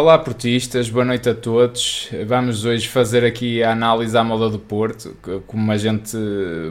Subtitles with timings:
[0.00, 2.08] Olá portistas, boa noite a todos.
[2.26, 5.14] Vamos hoje fazer aqui a análise à moda do Porto,
[5.46, 6.16] como a gente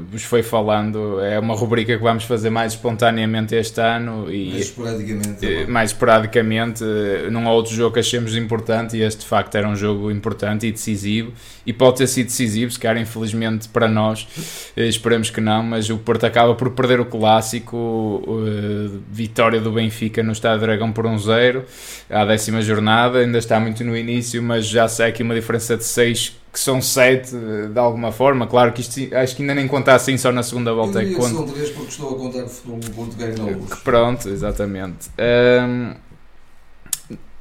[0.09, 4.61] vos foi falando, é uma rubrica que vamos fazer mais espontaneamente este ano e mais
[4.61, 5.45] esporadicamente.
[5.45, 6.83] E, mais esporadicamente,
[7.29, 10.71] num outro jogo que achemos importante e este de facto era um jogo importante e
[10.71, 11.31] decisivo.
[11.67, 14.27] E pode ter sido decisivo, se calhar infelizmente para nós,
[14.75, 19.71] eh, esperemos que não, mas o Porto acaba por perder o clássico, uh, vitória do
[19.71, 21.61] Benfica no Estádio Dragão por 1-0,
[22.09, 25.83] à décima jornada ainda está muito no início, mas já sei aqui uma diferença de
[25.83, 27.31] 6 que são 7
[27.71, 28.47] de alguma forma.
[28.47, 31.01] Claro que isto acho que ainda nem conta assim só na segunda volta.
[31.03, 33.35] Eu é que são 3 porque estou a contar que o futebol do Porto ganha
[33.37, 35.09] na Pronto, exatamente.
[35.19, 35.93] Um,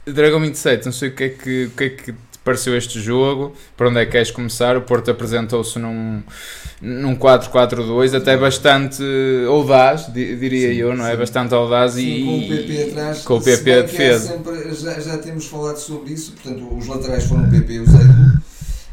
[0.05, 2.15] Dragão 27, não sei o que é que, o que, é que
[2.49, 3.53] pareceu este jogo?
[3.77, 4.75] Para onde é que queres começar?
[4.75, 6.23] O Porto apresentou-se num,
[6.81, 9.03] num 4-4-2 até bastante
[9.47, 11.15] audaz, diria Sim, eu, não é?
[11.15, 13.19] Bastante audaz Sim, e com o PP atrás.
[13.23, 14.29] Com o PP a defesa.
[14.29, 17.87] Sempre, já, já temos falado sobre isso, portanto, os laterais foram o PP e o
[17.87, 18.39] Zaidu.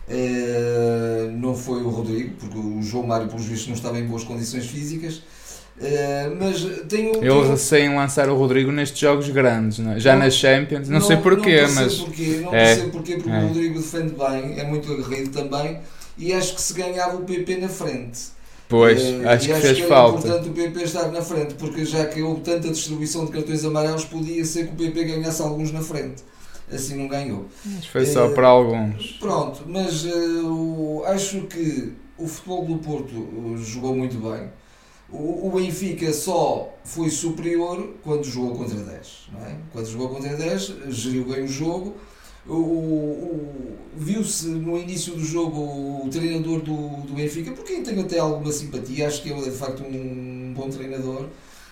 [0.08, 4.26] Uh, não foi o Rodrigo, porque o João Mário, pelos vistos, não estava em boas
[4.26, 5.22] condições físicas.
[5.78, 7.10] Uh, mas tenho.
[7.10, 7.50] Ele tenho...
[7.50, 10.00] recém lançar o Rodrigo nestes jogos grandes, é?
[10.00, 11.96] já não, nas Champions, não, não sei porquê, não mas.
[11.96, 13.40] Porquê, não é, sei porquê, porque é.
[13.40, 15.82] o Rodrigo defende bem, é muito aguerrido também,
[16.18, 18.36] e acho que se ganhava o PP na frente.
[18.70, 20.28] Pois, uh, acho que acho fez que falta.
[20.28, 24.06] importante o PP estar na frente, porque já que houve tanta distribuição de cartões amarelos,
[24.06, 26.24] podia ser que o PP ganhasse alguns na frente.
[26.72, 27.48] Assim não ganhou.
[27.66, 29.18] Mas foi só uh, para alguns.
[29.20, 30.06] Pronto, mas
[31.08, 33.14] acho que o futebol do Porto
[33.58, 34.50] jogou muito bem
[35.12, 39.30] o, Benfica só foi superior quando jogou contra 10.
[39.32, 39.56] Não é?
[39.72, 41.96] Quando jogou contra 10, geriu bem o jogo.
[42.48, 48.02] O, o, Viu-se no início do jogo o treinador do, do Benfica, por quem tenho
[48.02, 51.28] até alguma simpatia, acho que é de facto um bom treinador,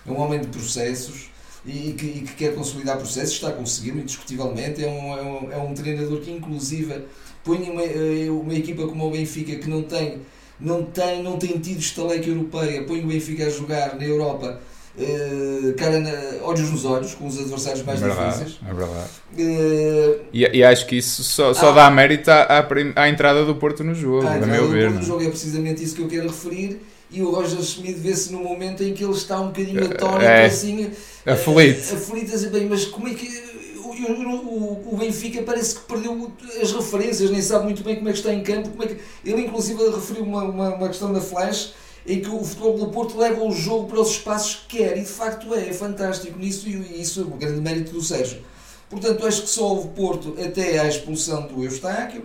[0.06, 1.30] é um homem de processos
[1.66, 4.84] e que, e que quer consolidar processos, está a conseguir, indiscutivelmente.
[4.84, 7.04] É um, é um, é um treinador que, inclusive,
[7.42, 10.20] põe uma, eh, uma equipa como o Benfica que não tem
[10.60, 14.60] não tem, não tem tido estaleca europeia, põe o Benfica a jogar na Europa
[14.96, 18.60] uh, cara na, olhos nos olhos com os adversários mais é verdade, difíceis.
[18.66, 19.10] É verdade.
[19.32, 23.44] Uh, e, e, acho que isso só, só ah, dá mérito à, à, à, entrada
[23.44, 24.90] do Porto no jogo, a, meu ver.
[24.90, 26.80] no jogo é precisamente isso que eu quero referir.
[27.10, 30.46] E o Roger Schmidt vê-se no momento em que ele está um bocadinho atónito, é,
[30.46, 30.90] assim,
[31.24, 31.94] aflito.
[31.94, 33.53] aflito, a dizer, bem, mas como é que
[34.02, 38.18] o, o, Benfica parece que perdeu as referências, nem sabe muito bem como é que
[38.18, 38.70] está em campo.
[38.70, 41.74] Como é que, ele, inclusive, referiu uma, uma, uma questão da Flash
[42.06, 45.00] em que o futebol do Porto leva o jogo para os espaços que quer, e
[45.00, 48.42] de facto é, é fantástico nisso, e isso é um grande mérito do Sérgio.
[48.90, 52.24] Portanto, acho que só houve Porto até à expulsão do Eustáquio.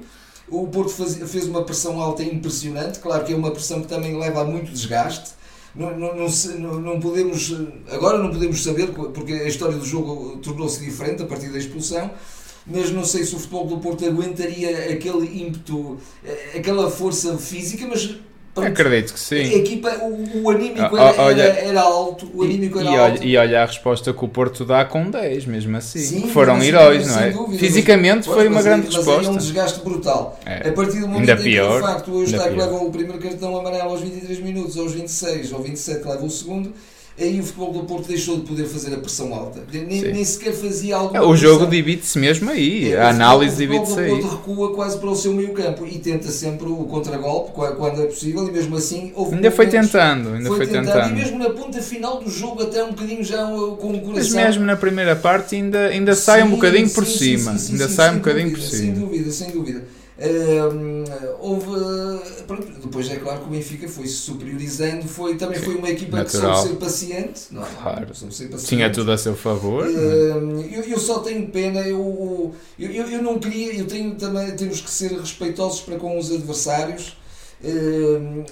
[0.49, 4.17] O Porto faz, fez uma pressão alta impressionante, claro que é uma pressão que também
[4.17, 5.38] leva a muito desgaste
[5.79, 6.27] não, não,
[6.59, 7.55] não, não, podemos,
[7.89, 12.11] agora não podemos saber, porque a história do jogo tornou-se diferente a partir da expulsão,
[12.67, 17.87] mas não sei se o futebol do Porto aguentaria aquele ímpeto, eh, aquela força física,
[17.87, 18.17] mas
[18.59, 19.35] Pronto, Acredito que sim.
[19.35, 22.29] A equipa, o, o anímico era, olha, era, era, alto.
[22.33, 23.23] O anímico era e, alto.
[23.23, 25.99] E olha a resposta que o Porto dá com 10, mesmo assim.
[25.99, 27.31] Sim, foram assim, heróis, não é?
[27.31, 29.21] Dúvida, Fisicamente mas, foi uma grande mas resposta.
[29.21, 30.39] Mas é um desgaste brutal.
[30.45, 30.69] É.
[30.69, 33.19] A partir do momento ainda em pior, que, de facto, o Eustáquio leva o primeiro
[33.19, 36.73] cartão amarelo aos 23 minutos, aos 26, ou 27 leva o segundo
[37.23, 39.61] aí o futebol do Porto deixou de poder fazer a pressão alta.
[39.71, 41.15] Nem, nem sequer fazia algo.
[41.15, 44.11] É, o jogo divide-se mesmo aí, é, a análise divide-se aí.
[44.11, 48.01] O Porto recua quase para o seu meio campo e tenta sempre o contragolpe quando
[48.01, 50.93] é possível e mesmo assim houve Ainda foi tentando, ainda foi, foi tentando.
[50.93, 51.11] tentando.
[51.11, 54.13] E mesmo na ponta final do jogo até um bocadinho já com o coração.
[54.13, 57.51] Mas mesmo na primeira parte ainda, ainda sim, sai um bocadinho sim, por sim, cima.
[57.51, 58.93] ainda sai um bocadinho dúvida, por cima.
[58.95, 59.98] Sem dúvida, sem dúvida.
[61.39, 65.89] Houve, pronto, depois é claro que o Benfica foi se superiorizando, foi, também foi uma
[65.89, 66.51] equipa Natural.
[66.51, 67.69] que soube ser paciente, não é?
[67.81, 68.07] Claro.
[68.07, 68.65] Paciente.
[68.65, 69.85] Tinha tudo a seu favor.
[69.85, 74.81] Uh, eu, eu só tenho pena, eu, eu, eu, não queria, eu tenho também, temos
[74.81, 77.17] que ser respeitosos para com os adversários.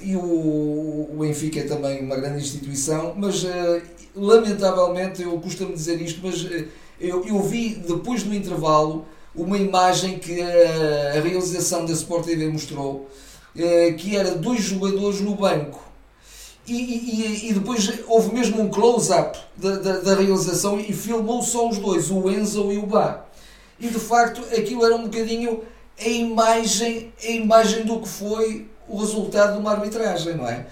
[0.01, 3.81] E o, o Benfica é também uma grande instituição, mas uh,
[4.15, 6.65] lamentavelmente, eu costumo dizer isto, mas uh,
[6.99, 9.05] eu, eu vi depois do intervalo
[9.37, 13.09] uma imagem que a, realização da Sport TV mostrou,
[13.55, 15.79] eh, que era dois jogadores no banco.
[16.67, 21.69] E, e, e depois houve mesmo um close-up da, da, da, realização e filmou só
[21.69, 23.23] os dois, o Enzo e o Bá.
[23.79, 25.61] E de facto aquilo era um bocadinho
[25.97, 30.65] a imagem, a imagem do que foi o resultado de uma arbitragem, não é?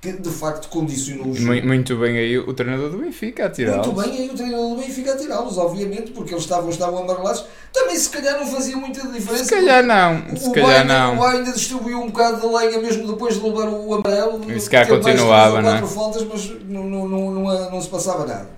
[0.00, 1.66] Que de facto condicionou o jogo.
[1.66, 3.86] Muito bem aí o treinador do Benfica a tirá-los.
[3.86, 7.44] Muito bem aí o treinador do Benfica a tirá-los, obviamente, porque eles estavam, estavam amarelados.
[7.70, 9.44] Também se calhar não fazia muita diferença.
[9.44, 11.18] Se calhar não, se o calhar não.
[11.18, 14.50] O ainda distribuiu um bocado de lenha mesmo depois de levar o amarelo.
[14.50, 15.82] E se calhar continuava, não é?
[15.86, 18.48] Faltas, mas não, não, não, não, não se passava nada.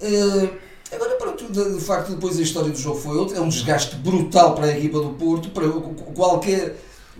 [0.00, 0.50] Uh,
[0.92, 3.38] agora, pronto, de, de, facto, depois a história do jogo foi outra.
[3.38, 5.50] É um desgaste brutal para a equipa do Porto.
[5.50, 5.68] Para
[6.14, 6.76] qualquer.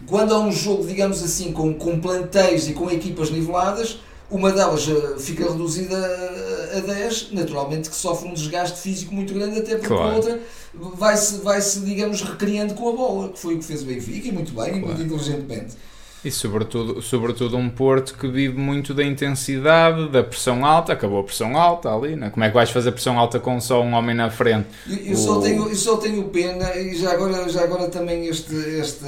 [0.06, 3.98] Quando há um jogo, digamos assim, com, com plantéis e com equipas niveladas,
[4.30, 9.32] uma delas uh, fica reduzida a, a 10, naturalmente que sofre um desgaste físico muito
[9.32, 10.10] grande, até porque claro.
[10.10, 10.40] a outra
[10.74, 14.28] vai-se, vai -se, digamos, recriando com a bola, que foi o que fez o Benfica,
[14.28, 14.76] e muito bem, claro.
[14.76, 15.76] e muito inteligentemente.
[16.24, 21.22] E sobretudo, sobretudo um Porto que vive muito da intensidade, da pressão alta, acabou a
[21.22, 22.30] pressão alta ali, né?
[22.30, 24.66] como é que vais fazer pressão alta com só um homem na frente?
[24.88, 25.16] Eu, eu o...
[25.16, 29.04] só, tenho, eu só tenho pena, e já agora, já agora também este, este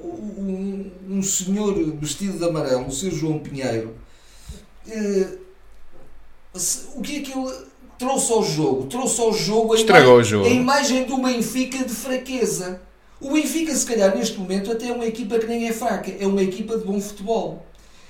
[0.00, 3.10] um, um senhor vestido de amarelo, o Sr.
[3.10, 3.94] João Pinheiro,
[4.88, 5.38] eh,
[6.94, 7.52] o que é que ele
[7.98, 8.86] trouxe ao jogo?
[8.86, 10.46] Trouxe ao jogo a, Estragou o jogo.
[10.46, 12.80] a imagem do Benfica de fraqueza.
[13.20, 16.26] O Benfica, se calhar, neste momento, até é uma equipa que nem é fraca, é
[16.26, 17.64] uma equipa de bom futebol.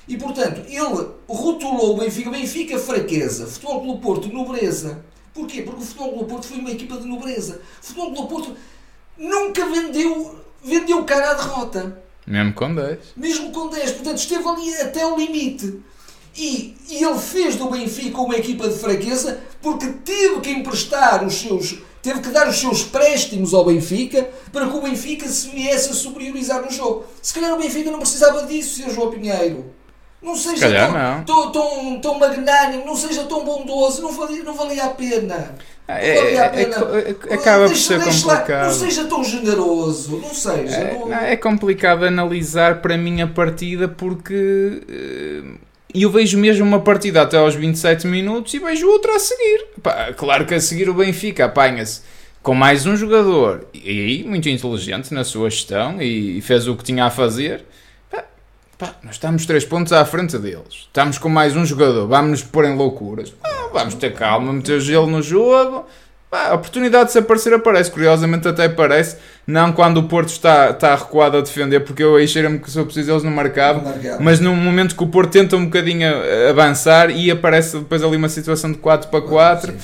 [0.07, 5.05] E, portanto, ele rotulou o Benfica, Benfica fraqueza, Futebol pelo Porto, nobreza.
[5.33, 5.63] Porquê?
[5.63, 7.61] Porque o Futebol pelo Porto foi uma equipa de nobreza.
[7.83, 8.57] O Futebol pelo Porto
[9.17, 12.03] nunca vendeu, vendeu cara à derrota.
[12.27, 12.99] Mesmo com 10.
[13.17, 13.93] Mesmo com 10.
[13.93, 15.81] Portanto, esteve ali até o limite.
[16.37, 21.35] E, e ele fez do Benfica uma equipa de fraqueza porque teve que emprestar os
[21.35, 25.91] seus teve que dar os seus préstimos ao Benfica para que o Benfica se viesse
[25.91, 27.07] a superiorizar no jogo.
[27.23, 28.91] Se calhar o Benfica não precisava disso, Sr.
[28.91, 29.73] João Pinheiro.
[30.21, 30.69] Não seja
[31.25, 35.55] tão, tão, tão, tão, magnânimo, não seja tão bondoso, não valia, não valia a pena.
[35.87, 38.49] É, é, é, acaba por ser complicado.
[38.49, 40.77] Lá, não seja tão generoso, não seja.
[40.77, 41.15] É, não...
[41.15, 45.59] é complicado analisar para mim a partida porque uh,
[45.95, 49.67] eu vejo mesmo uma partida até aos 27 minutos e vejo outra a seguir.
[49.83, 52.01] Pá, claro que a seguir o Benfica apanha-se
[52.43, 56.85] com mais um jogador e aí muito inteligente na sua gestão e, fez o que
[56.85, 57.63] tinha a fazer.
[58.11, 58.25] Pá,
[58.79, 60.87] pá, nós estamos 3 pontos à frente deles.
[60.87, 63.35] Estamos com mais um jogador, vamos nos pôr em loucuras.
[63.45, 65.85] Ah, vamos ter calma, meter gelo no jogo.
[66.31, 69.17] Pá, a oportunidade de se aparecer aparece, curiosamente até aparece,
[69.47, 72.77] não quando o Porto está, está recuado a defender, porque eu aí cheira-me que se
[72.77, 73.85] eu preciso eles não marcavam,
[74.19, 76.09] mas no momento que o Porto tenta um bocadinho
[76.51, 79.75] avançar e aparece depois ali uma situação de 4 para 4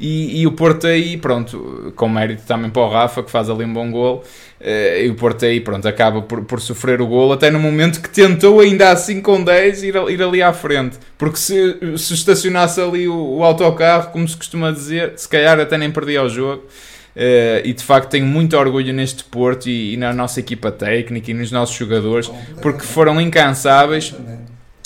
[0.00, 3.64] e, e, o Porto aí, pronto, com mérito também para o Rafa, que faz ali
[3.64, 4.24] um bom gol,
[4.60, 8.10] e o Porto aí, pronto, acaba por, por sofrer o golo, até no momento que
[8.10, 10.98] tentou, ainda assim com 10, ir, ir ali à frente.
[11.16, 15.78] Porque se, se estacionasse ali o, o, autocarro, como se costuma dizer, se calhar até
[15.78, 16.64] nem perdia o jogo.
[17.16, 21.30] Uh, e de facto tenho muito orgulho neste Porto e, e, na nossa equipa técnica
[21.30, 22.30] e nos nossos jogadores,
[22.62, 24.14] porque foram incansáveis.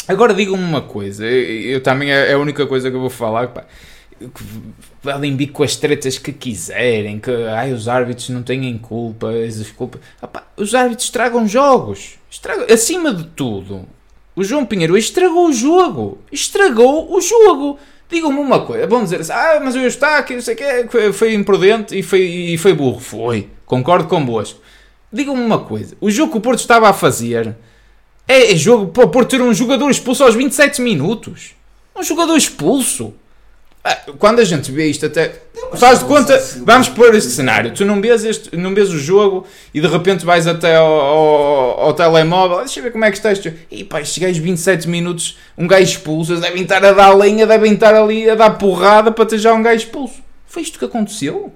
[0.09, 3.11] Agora digam-me uma coisa, eu, eu, também é, é a única coisa que eu vou
[3.11, 3.49] falar.
[3.49, 3.65] Pá,
[5.02, 10.00] podem vir com as tretas que quiserem, que ai, os árbitros não têm culpa, desculpa.
[10.20, 12.19] Opa, os árbitros estragam jogos.
[12.31, 13.87] Estragam, acima de tudo,
[14.37, 16.19] o João Pinheiro estragou o jogo.
[16.32, 17.78] Estragou o jogo.
[18.08, 21.34] Digam-me uma coisa, vão dizer assim, ah, mas o Eustáquio, não sei o que, foi
[21.34, 23.00] imprudente e foi, e foi burro.
[23.00, 24.61] Foi, concordo convosco.
[25.12, 27.56] Digam-me uma coisa, o jogo que o Porto estava a fazer
[28.26, 31.55] é, é jogo para o Porto ter um jogador expulso aos 27 minutos.
[31.96, 33.14] Um jogador expulso.
[33.87, 35.31] Ah, quando a gente vê isto até.
[35.76, 37.75] Faz de conta, vamos pôr este cenário.
[37.75, 41.81] Tu não vês, este, não vês o jogo e de repente vais até ao, ao,
[41.81, 42.59] ao telemóvel.
[42.59, 45.67] Deixa eu ver como é que está este E pá, estes gajos 27 minutos, um
[45.67, 49.38] gajo expulso, devem estar a dar lenha, devem estar ali a dar porrada para ter
[49.38, 50.14] já um gajo expulso.
[50.47, 51.53] Foi isto que aconteceu?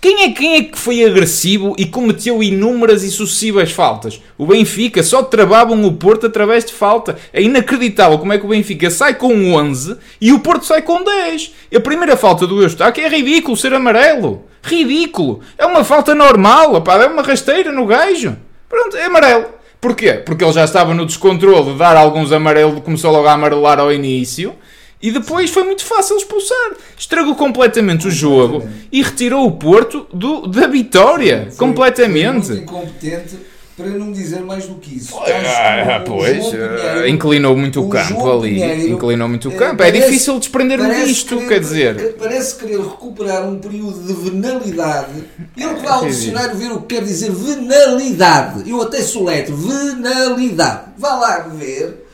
[0.00, 4.22] Quem é, quem é que foi agressivo e cometeu inúmeras e sucessivas faltas?
[4.38, 7.18] O Benfica só travavam o Porto através de falta.
[7.32, 11.02] É inacreditável como é que o Benfica sai com 11 e o Porto sai com
[11.02, 11.52] 10.
[11.74, 14.44] A primeira falta do Eustáquio é ridículo ser amarelo.
[14.62, 15.40] Ridículo.
[15.58, 18.36] É uma falta normal, opá, é uma rasteira no gajo.
[18.68, 19.46] Pronto, é amarelo.
[19.80, 20.12] Porquê?
[20.14, 23.92] Porque ele já estava no descontrole de dar alguns amarelos, começou logo a amarelar ao
[23.92, 24.54] início
[25.00, 26.72] e depois foi muito fácil expulsar.
[26.98, 31.46] Estragou completamente o jogo e retirou o Porto do, da vitória.
[31.50, 32.46] Foi, completamente.
[32.46, 33.38] Foi muito incompetente,
[33.76, 35.16] para não dizer mais do que isso.
[35.16, 38.54] Ah, pois, Pinheiro, inclinou muito o campo ali.
[38.54, 39.76] Pinheiro, inclinou muito o campo.
[39.76, 42.16] Parece, é difícil desprender-me disto, querer, quer dizer.
[42.18, 45.24] Parece querer recuperar um período de venalidade.
[45.56, 48.68] Ele que vai ao dicionário ver o que quer dizer venalidade.
[48.68, 50.88] Eu até soletro, venalidade.
[50.98, 52.07] Vá lá ver é,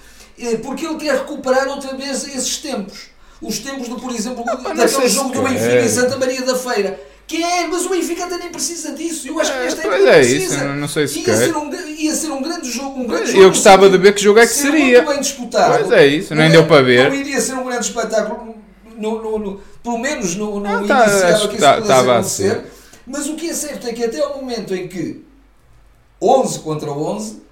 [0.63, 3.15] porque ele quer recuperar outra vez esses tempos.
[3.41, 6.99] Os tempos, de, por exemplo, ah, daquele jogo do Benfica em Santa Maria da Feira.
[7.27, 9.29] Quer, mas o Benfica até nem precisa disso.
[9.29, 12.31] Eu acho que é, é isso, não, não sei se ia ser, um, ia ser
[12.31, 13.01] um grande jogo.
[13.01, 15.03] Um grande eu jogo, gostava de ver que jogo é que ser seria.
[15.03, 15.79] Muito bem disputado.
[15.79, 17.09] Pois é isso, nem deu para ver.
[17.09, 18.57] Não iria ser um grande espetáculo,
[18.97, 22.65] no, no, no pelo menos no, no não, tá, inicial que isso tá, pudesse acontecer.
[23.07, 25.25] Mas o que é certo é que até o momento em que
[26.21, 27.43] 11 contra 11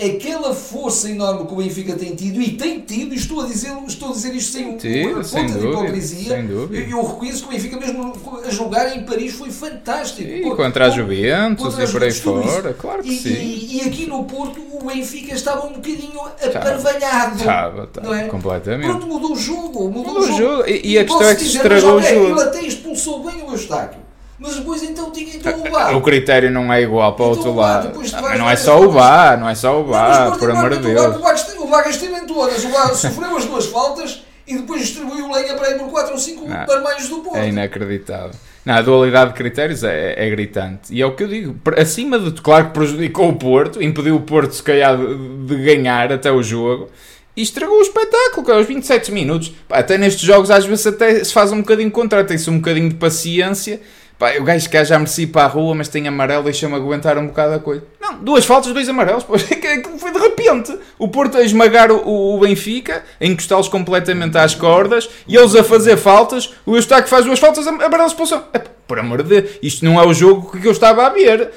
[0.00, 3.72] aquela força enorme que o Benfica tem tido e tem tido, e estou a dizer,
[3.86, 6.84] estou a dizer isto sem Tido, uma sem ponta de dúvida, hipocrisia, sem dúvida.
[6.84, 8.12] Eu, eu reconheço que o Benfica mesmo
[8.46, 10.28] a jogar em Paris foi fantástico.
[10.28, 12.50] E Pô, contra a pô, Juventus contra a e por aí Juventus, tudo isso.
[12.54, 13.28] fora, claro que E, sim.
[13.30, 17.36] e, e aqui no Porto o Benfica estava um bocadinho aparvalhado.
[17.38, 18.28] Estava, não estava, é?
[18.28, 18.86] completamente.
[18.88, 19.88] Pronto, mudou o jogo.
[19.90, 20.64] Mudou, Mudou o jogo.
[20.68, 22.40] E, e a posso questão é que dizer, estragou o mas, ok, Ele jogo.
[22.40, 24.07] até expulsou bem o Eustáquio.
[24.38, 25.96] Mas depois então tinha então o VAR.
[25.96, 27.92] O critério não é igual para o outro lado.
[28.38, 28.90] não é só o.
[28.90, 31.16] VAR, não é só o pode por amor de Deus.
[31.16, 32.64] O VAR esteve- em todas.
[32.64, 36.18] O VAR sofreu as duas faltas e depois distribuiu lenha para aí por 4 ou
[36.18, 37.36] 5 Ah, barmanhos do Porto.
[37.36, 38.30] É inacreditável.
[38.64, 40.92] Não, a dualidade de critérios é, é gritante.
[40.94, 41.56] E é o que eu digo.
[41.76, 46.12] Acima de tudo, claro que prejudicou o Porto, impediu o Porto, se calhar, de, ganhar
[46.12, 46.88] até o jogo.
[47.36, 49.52] E estragou o espetáculo, que é aos 27 minutos.
[49.70, 52.96] Até nestes jogos, às vezes, até se faz um bocadinho contra, tem-se um bocadinho de
[52.96, 53.80] paciência.
[54.18, 57.28] Pá, o gajo que já mereci para a rua, mas tem amarelo, deixa-me aguentar um
[57.28, 57.84] bocado a coisa.
[58.00, 59.24] Não, duas faltas, dois amarelos.
[59.24, 60.76] Aquilo foi de repente.
[60.98, 65.62] O Porto a esmagar o, o Benfica, a encostá-los completamente às cordas, e eles a
[65.62, 66.52] fazer faltas.
[66.66, 68.42] O Eustáquio faz duas faltas, amarelo expulsão.
[68.52, 71.52] É, por amor de Deus, isto não é o jogo que eu estava a ver.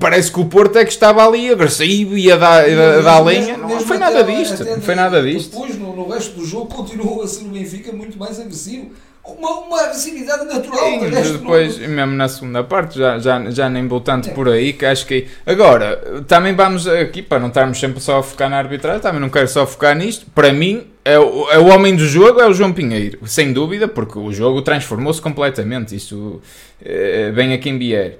[0.00, 3.58] Parece que o Porto é que estava ali agressivo e a dar, a dar lenha.
[3.58, 4.64] Não foi nada disto.
[4.64, 5.50] Não foi nada disto.
[5.50, 8.92] Depois, no, no resto do jogo, continuou a ser o Benfica muito mais agressivo.
[9.26, 10.84] Uma, uma agressividade natural.
[10.84, 14.86] Sim, depois, mesmo na segunda parte, já, já, já nem vou tanto por aí, que
[14.86, 15.26] acho que...
[15.44, 15.96] Agora,
[16.28, 19.48] também vamos aqui, para não estarmos sempre só a focar na arbitragem, também não quero
[19.48, 20.26] só focar nisto.
[20.34, 23.86] Para mim, é o, é o homem do jogo, é o João Pinheiro, sem dúvida,
[23.86, 26.40] porque o jogo transformou-se completamente, isso
[26.84, 28.18] é, bem a quem vier.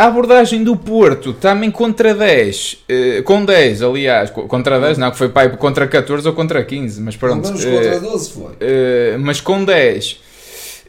[0.00, 5.10] A abordagem do Porto também contra 10, eh, com 10, aliás, co- contra 10, não,
[5.10, 7.46] que foi pai contra 14 ou contra 15, mas pronto.
[7.46, 8.52] eh, contra 12 foi.
[8.52, 10.12] Uh, mas com 10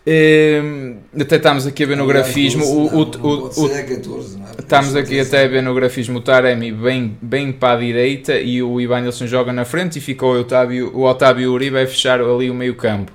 [0.08, 3.06] uh, até estamos aqui a ver no grafismo o, o, Não, não o-
[3.50, 7.18] pode o- ser, 14, não estamos aqui até a ver no grafismo o Taremi bem,
[7.22, 10.90] bem para a direita e o Ivan Nilsson joga na frente e ficou o Otávio,
[10.96, 13.12] o Otávio Uribe a fechar ali o meio campo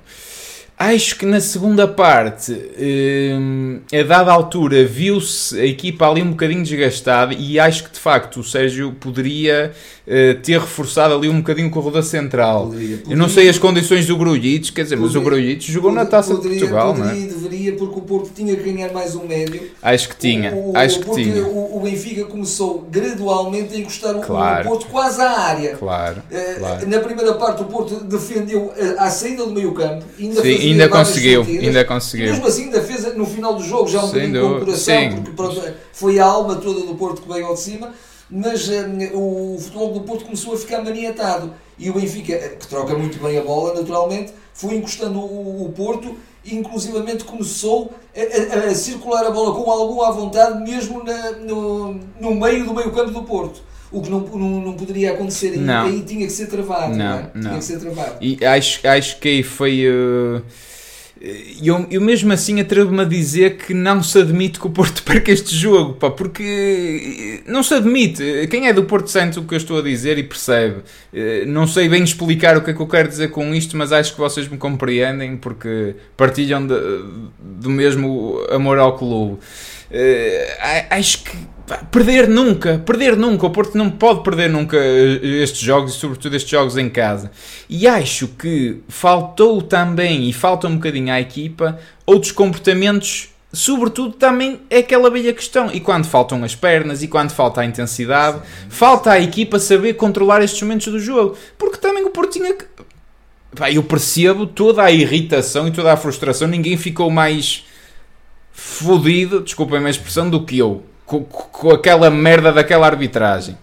[0.79, 6.61] Acho que na segunda parte, hum, a dada altura, viu-se a equipa ali um bocadinho
[6.61, 9.71] desgastada e acho que de facto o Sérgio poderia
[10.05, 12.67] eh, ter reforçado ali um bocadinho o corredor central.
[12.67, 15.91] Poderia, Eu não sei as condições do Grujic, quer dizer, mas o Poderia- Grujic jogou
[15.91, 17.27] na taça poderia, de Portugal, não poderia, é?
[17.73, 19.69] Porque o Porto tinha que ganhar mais um médio.
[19.81, 21.43] Acho que tinha, O- acho que porque tinha.
[21.43, 24.65] O, o Benfica começou gradualmente a encostar o- Claro.
[24.65, 25.75] o Porto quase à área.
[25.77, 26.87] Claro, Eh, claro.
[26.87, 30.89] Na primeira parte o Porto defendeu eh, à saída do meio campo, ainda, Sim, ainda
[30.89, 32.27] conseguiu, ainda e conseguiu.
[32.31, 35.61] mesmo assim ainda fez no final do jogo já um bocadinho dúvida, coração, porque pronto,
[35.93, 37.91] foi a alma toda do Porto que veio ao de cima,
[38.29, 42.67] mas eh, o futebol do Porto começou a ficar maniatado e o Benfica, eh, que
[42.67, 48.65] troca muito bem a bola naturalmente, foi encostando o, o Porto e inclusivamente começou a,
[48.67, 52.73] a- a circular a bola com algum à vontade mesmo na- no, no meio do
[52.73, 53.61] meio campo do Porto.
[53.91, 55.85] O que não, não, não poderia acontecer Não.
[55.85, 56.93] aí tinha que ser travado.
[56.95, 57.31] Não, é?
[57.33, 57.41] não.
[57.41, 58.17] Tinha que ser travado.
[58.19, 59.85] E acho, acho que aí foi.
[59.87, 60.41] uh,
[61.61, 65.31] eu, eu mesmo assim atrevo-me a dizer que não se admite que o Porto perca
[65.31, 68.23] este jogo, pá, porque não se admite.
[68.49, 70.77] Quem é do Porto sente o que eu estou a dizer e percebe.
[71.13, 73.91] Eh, Não sei bem explicar o que é que eu quero dizer com isto, mas
[73.91, 76.75] acho que vocês me compreendem porque partilham de-
[77.39, 79.37] do mesmo amor ao clube.
[79.91, 80.57] Eh,
[80.89, 81.37] a- acho que
[81.91, 83.45] perder nunca, perder nunca.
[83.45, 87.31] O Porto não pode perder nunca eh, estes jogos e, sobretudo, estes jogos em casa.
[87.69, 93.29] E acho que faltou também, e falta um bocadinho à equipa, outros comportamentos.
[93.53, 95.71] Sobretudo também é aquela velha questão.
[95.73, 100.43] E quando faltam as pernas e quando falta a intensidade, falta à equipa saber controlar
[100.43, 101.37] estes momentos do jogo.
[101.57, 102.65] Porque também o Porto tinha que.
[103.73, 106.47] Eu percebo toda a irritação e toda a frustração.
[106.47, 107.63] Ninguém ficou mais
[108.57, 113.55] fodido, desculpem a expressão, do que eu com, com aquela merda daquela arbitragem.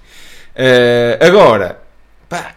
[0.54, 1.82] Eh, agora,
[2.28, 2.54] pá,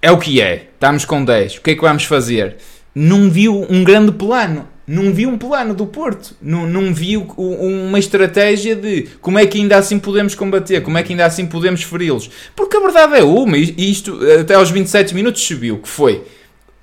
[0.00, 0.70] é o que é.
[0.72, 1.58] Estamos com 10.
[1.58, 2.56] O que é que vamos fazer?
[2.94, 4.66] Não viu um grande plano.
[4.86, 6.34] Não viu um plano do Porto.
[6.40, 11.02] Não, não viu uma estratégia de como é que ainda assim podemos combater, como é
[11.02, 12.30] que ainda assim podemos feri-los.
[12.56, 16.24] Porque a verdade é uma, e isto até aos 27 minutos subiu, que foi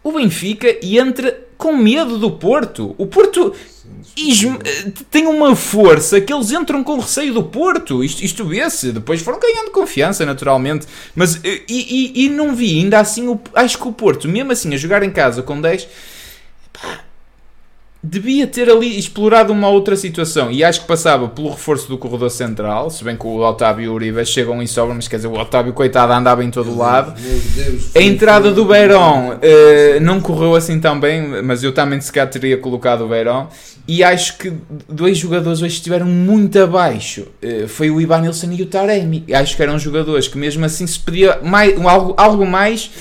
[0.04, 2.96] o Benfica e entra com medo do Porto.
[2.98, 3.54] O Porto
[4.18, 4.58] esme-
[5.12, 8.04] tem uma força que eles entram com receio do Porto.
[8.04, 8.92] Isto, isto vê-se.
[8.92, 10.88] Depois foram ganhando confiança, naturalmente.
[11.16, 14.52] Mas eh, e, e- e não vi, ainda assim, o- acho que o Porto, mesmo
[14.52, 15.88] assim, a jogar em casa com 10,
[16.74, 17.00] pá,
[18.10, 22.30] devia ter ali explorado uma outra situação e acho que passava pelo reforço do corredor
[22.32, 25.28] central, se bem que o Otávio e o Uribe chegam e sobram, mas quer dizer,
[25.28, 27.14] o Otávio, coitado, andava em todo o lado.
[27.20, 32.12] Deus, A entrada do Beirão eh, não correu assim tão bem, mas eu também se
[32.12, 33.48] calhar teria colocado o Beirão.
[33.90, 34.52] E acho que
[34.90, 37.26] dois jogadores hoje estiveram muito abaixo.
[37.42, 39.24] Eh, foi o Ivan Nilsson e o Taremi.
[39.34, 42.92] Acho que eram jogadores que mesmo assim se pedia mais, algo, algo mais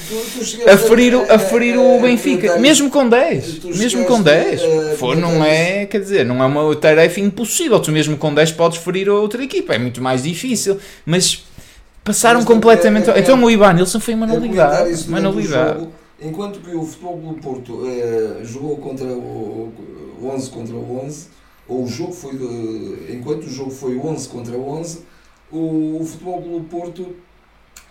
[0.73, 2.57] a ferir, o- a ferir o Benfica.
[2.59, 3.59] Mesmo com 10.
[3.59, 4.61] Tu Mesmo com 10.
[4.99, 7.79] For, não comentar é, quer dizer, não é uma tarefa impossível.
[7.81, 9.75] Tu mesmo com 10 podes ferir a outra equipa.
[9.75, 10.79] É muito mais difícil.
[11.05, 11.45] Mas
[12.05, 13.11] passaram Mas completamente.
[13.11, 15.79] é- é- então o Ivan Nilsson foi uma o nulidade.
[15.81, 19.71] jogo, Enquanto que o Futebol Clube Porto eh, jogou contra o,
[20.19, 21.27] o 11 contra o 11,
[21.69, 25.01] ou o jogo foi de, enquanto o jogo foi 11 contra 11,
[25.53, 27.17] o, o Futebol Clube Porto,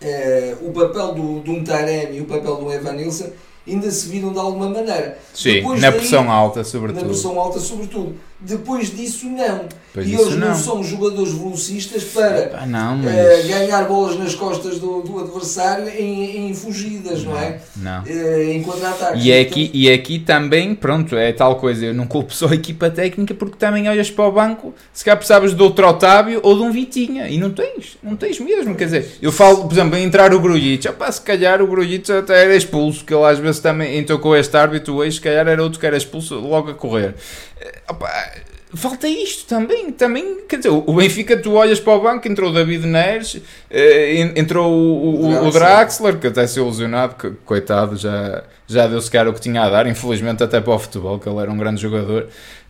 [0.00, 3.28] eh, o papel do, de um Taremi e o papel do Evan Nilsson
[3.66, 5.18] ainda se viram de alguma maneira.
[5.34, 7.04] Sim, Depois na daí- pressão alta, Na sobretudo.
[7.06, 8.14] pressão alta, sobretudo.
[8.38, 9.66] Depois disso, não.
[9.96, 10.48] E eles não.
[10.48, 10.54] não.
[10.54, 13.46] são jogadores velocistas para Epá, não, mas.
[13.46, 17.58] ganhar bolas nas costas do, do adversário em, em fugidas, não, é?
[17.76, 18.04] Não.
[18.06, 19.24] Eh, em contra-ataques.
[19.24, 21.86] E é, Então, aqui, e é aqui também, pronto, é tal coisa.
[21.86, 25.16] Eu não culpo só a equipa técnica porque também olhas para o banco, se calhar
[25.16, 27.28] precisavas de outro Otávio ou de um Vitinha.
[27.28, 28.74] E não tens, não tens mesmo.
[28.74, 30.86] Quer dizer, eu falo, por exemplo, em entrar o Grujic.
[31.10, 34.54] Se calhar o Grujic até era expulso, que ele às vezes também entrou com este
[34.54, 37.14] árbitro hoje, se calhar era outro que era expulso logo a correr.
[37.58, 38.25] Eh, opá,
[38.74, 42.52] Falta isto também, também, quer dizer, o Benfica, tu olhas para o banco, entrou o
[42.52, 47.96] David Neres, eh, en- entrou o, o, o Draxler, que até se ilusionado, que, coitado,
[47.96, 51.28] já, já deu sequer o que tinha a dar, infelizmente até para o futebol, que
[51.28, 52.26] ele era um grande jogador.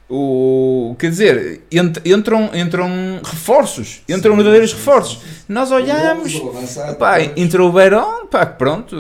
[0.09, 2.89] O, quer dizer, ent- entram, entram
[3.25, 5.19] reforços, entram verdadeiros reforços.
[5.49, 8.97] Nós olhamos, o Pá, entrou o Beirão, pá, pronto,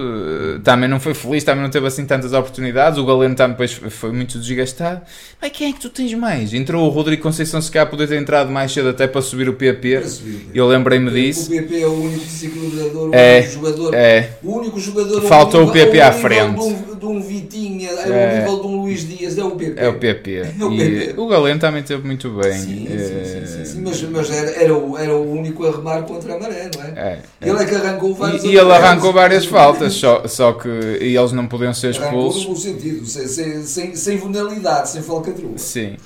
[0.64, 4.10] também não foi feliz, também não teve assim tantas oportunidades, o Galeno também depois foi-
[4.10, 5.00] muito desgastado.
[5.40, 6.52] Pá, quem é que tu tens mais?
[6.52, 9.54] Entrou o Rodrigo Conceição, se calhar poder ter entrado mais cedo até para subir o
[9.54, 10.48] PP, subir.
[10.52, 11.48] eu lembrei-me O disso.
[11.48, 13.94] PP é o único o É, único jogador.
[13.94, 16.54] É, O único jogador Faltou o PP à frente.
[16.54, 18.38] De um, de um Vitinha, É.
[18.40, 19.80] nível de um Luís Dias, é o PP.
[19.80, 20.42] é o PP.
[20.60, 21.14] É o PP.
[21.20, 22.52] o Galeno também teve muito bem.
[22.52, 23.80] Sim, sim, eh, sim, sim, sim.
[23.82, 26.88] Mas, mas era, era, o, era o único a remar contra a maré, não é?
[26.96, 27.48] é, é.
[27.48, 30.68] Ele é que arrancou vários E, e ele arrancou várias faltas, só, só que
[31.00, 32.46] e eles não podiam ser Arrancou expulsos.
[32.48, 35.56] no sentido, sem, sem, sem, sem vulnerabilidade, sem falcatrua.
[35.56, 35.96] Sim.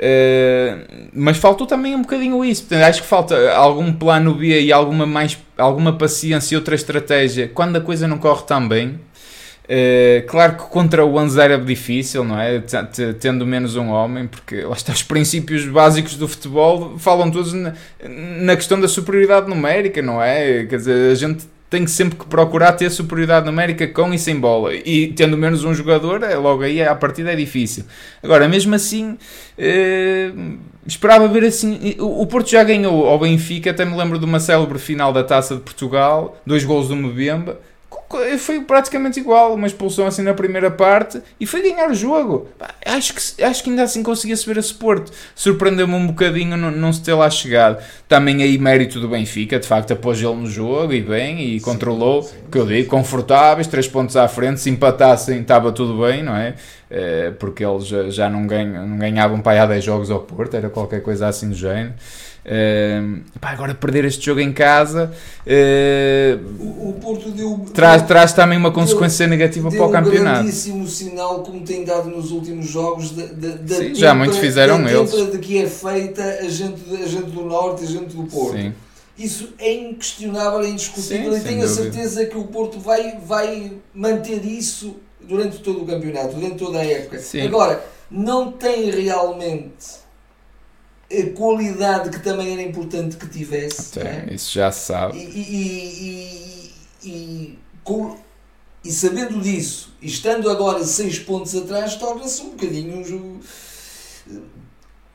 [0.00, 0.76] Eh,
[1.12, 2.62] mas faltou também um bocadinho isso.
[2.62, 7.50] Portanto, acho que falta algum plano B e alguma, mais, alguma paciência e outra estratégia
[7.52, 9.00] quando a coisa não corre tão bem.
[9.70, 12.62] Eh, claro que contra o Anza era difícil, não é?
[13.20, 17.74] Tendo menos um homem, porque lá está, os princípios básicos do futebol falam todos na,
[18.08, 20.64] na questão da superioridade numérica, não é?
[20.64, 24.74] Quer dizer, a gente tem sempre que procurar ter superioridade numérica com e sem bola.
[24.74, 27.84] E tendo menos um jogador, é, logo aí a partida é difícil.
[28.22, 29.18] Agora, mesmo assim,
[29.58, 30.30] eh,
[30.86, 31.94] esperava ver assim.
[31.98, 35.22] O, o Porto já ganhou ao Benfica, até me lembro de uma célebre final da
[35.22, 37.60] taça de Portugal, dois gols do Mbemba.
[38.38, 42.48] Foi praticamente igual, uma expulsão assim na primeira parte e foi ganhar o jogo.
[42.84, 45.12] Acho que, acho que ainda assim conseguia-se ver esse Porto.
[45.34, 47.82] Surpreendeu-me um bocadinho não, não se ter lá chegado.
[48.08, 52.22] Também aí mérito do Benfica, de facto, após ele no jogo e bem, e controlou,
[52.22, 52.36] sim.
[52.50, 56.54] que eu digo, confortáveis, três pontos à frente, se empatassem estava tudo bem, não é?
[56.90, 60.20] Eh, porque eles já, já não, ganham, não ganhavam para aí há 10 jogos ao
[60.20, 61.92] Porto, era qualquer coisa assim do género.
[62.50, 63.02] Eh,
[63.38, 65.12] pá, agora perder este jogo em casa
[65.46, 67.66] eh, O, o Porto deu.
[67.74, 70.38] traz, deu- traz também uma consequência negativa deu para o um campeonato.
[70.44, 74.82] grandíssimo sinal, como tem dado nos últimos jogos, da, da, da Sim, já muitos fizeram
[74.82, 75.12] da eles.
[75.30, 78.56] de que é feita a gente, a gente do Norte, a gente do Porto.
[78.56, 78.72] Sim.
[79.18, 83.72] Isso é inquestionável, é indiscutível Sim, e tenho a certeza que o Porto vai, vai
[83.94, 87.18] manter isso durante todo o campeonato, durante toda a época.
[87.18, 87.42] Sim.
[87.42, 89.98] Agora, não tem realmente
[91.10, 93.98] a qualidade que também era importante que tivesse.
[94.00, 94.28] é?
[94.32, 95.18] Isso já se sabe.
[95.18, 98.16] E, e- e- e- com-
[98.84, 103.40] e sabendo disso, e estando agora seis pontos atrás, torna-se um bocadinho um jogo
[104.30, 104.34] eh,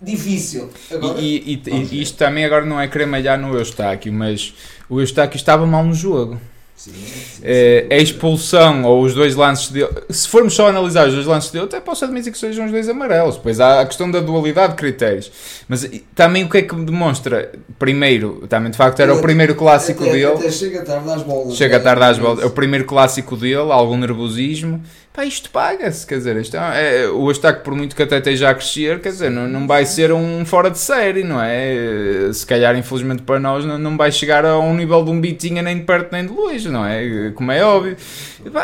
[0.02, 0.70] difícil.
[0.92, 4.54] Agora, E, isto também agora não é querer malhar no Eustáquio, mas
[4.90, 6.40] o Eustáquio estava mal no jogo.
[6.84, 7.96] Sim, sim, Eh, sim.
[7.96, 11.64] a expulsão ou os dois lances dele, se formos só analisar os dois lances dele,
[11.64, 13.38] até posso admitir que sejam os dois amarelos.
[13.38, 15.32] Depois há a questão da dualidade de critérios.
[15.70, 17.52] Mas também o que é que me demonstra?
[17.80, 20.26] Primeiro, também de facto era o primeiro clássico até, dele.
[20.34, 21.56] Até chega tarde às bolas.
[21.56, 21.84] Chega né?
[21.84, 22.44] tarde às bolas.
[22.44, 24.84] É o primeiro clássico dele, algum nervosismo.
[25.14, 28.50] Pá, isto paga-se, quer dizer, isto é, é- o Eustáquio, por muito que até esteja
[28.50, 32.32] a crescer, quer dizer, não, não vai ser um fora de série, não é?
[32.34, 35.62] Se calhar, infelizmente para nós, não, não vai chegar a um nível de um Bitinha
[35.62, 36.68] nem de perto nem de longe.
[36.68, 37.32] não é?
[37.36, 37.96] Como é óbvio.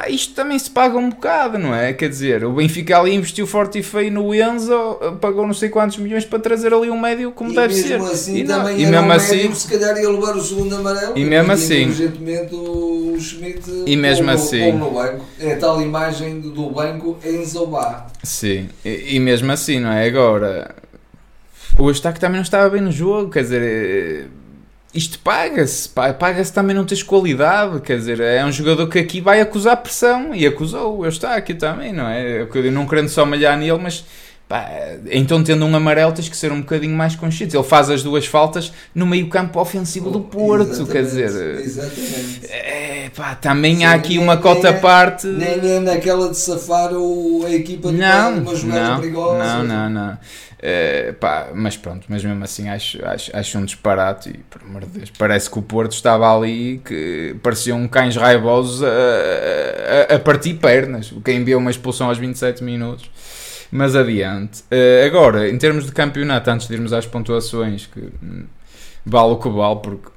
[0.09, 1.93] Isto também se paga um bocado, não é?
[1.93, 4.73] Quer dizer, o Benfica ali investiu forte e feio no Enzo,
[5.21, 8.13] pagou não sei quantos milhões para trazer ali um médio como E deve mesmo ser.
[8.13, 10.75] assim e, não- e mesmo um assim, médico que se calhar ia levar o segundo
[10.75, 15.25] amarelo E mesmo assim- urgentemente o Schmidt E mesmo assim- no banco.
[15.39, 18.07] É a tal imagem do banco em Zobá.
[18.23, 20.05] sim, e, e mesmo assim, não é?
[20.07, 20.75] Agora,
[21.77, 24.25] o Eustáquio também não estava bem no jogo, quer dizer, eh,
[24.93, 29.39] isto paga-se, paga-se também não tens qualidade, quer dizer, é um jogador que aqui vai
[29.39, 32.41] acusar pressão e acusou o Eustáquio também, não é?
[32.41, 34.03] Eu não querendo só malhar nele, mas
[34.47, 34.67] pá,
[35.11, 37.55] então tendo um amarelo tens que ser um bocadinho mais consciente.
[37.55, 42.47] Ele faz as duas faltas no meio campo ofensivo do Porto, quer dizer, Exatamente.
[42.49, 45.27] é, pá, também Sim, há aqui nem- uma cota nem é- parte.
[45.27, 49.37] Nem é naquela de safar o, a equipa de Não, uma jogada não, perigosa.
[49.43, 50.17] não, não, não.
[50.61, 54.81] Eh, pá, mas pronto, mas mesmo assim acho, acho, acho um disparate e, por amor
[54.81, 60.19] de Deus, parece que o Porto estava ali que pareciam cães raivosos a, a, a
[60.19, 63.09] partir pernas, o que enviou uma expulsão aos 27 minutos.
[63.71, 64.63] Mas adiante.
[64.71, 68.45] Eh, agora, em termos de campeonato, antes de irmos às pontuações, que hum,
[69.05, 70.09] vale o que vale, porque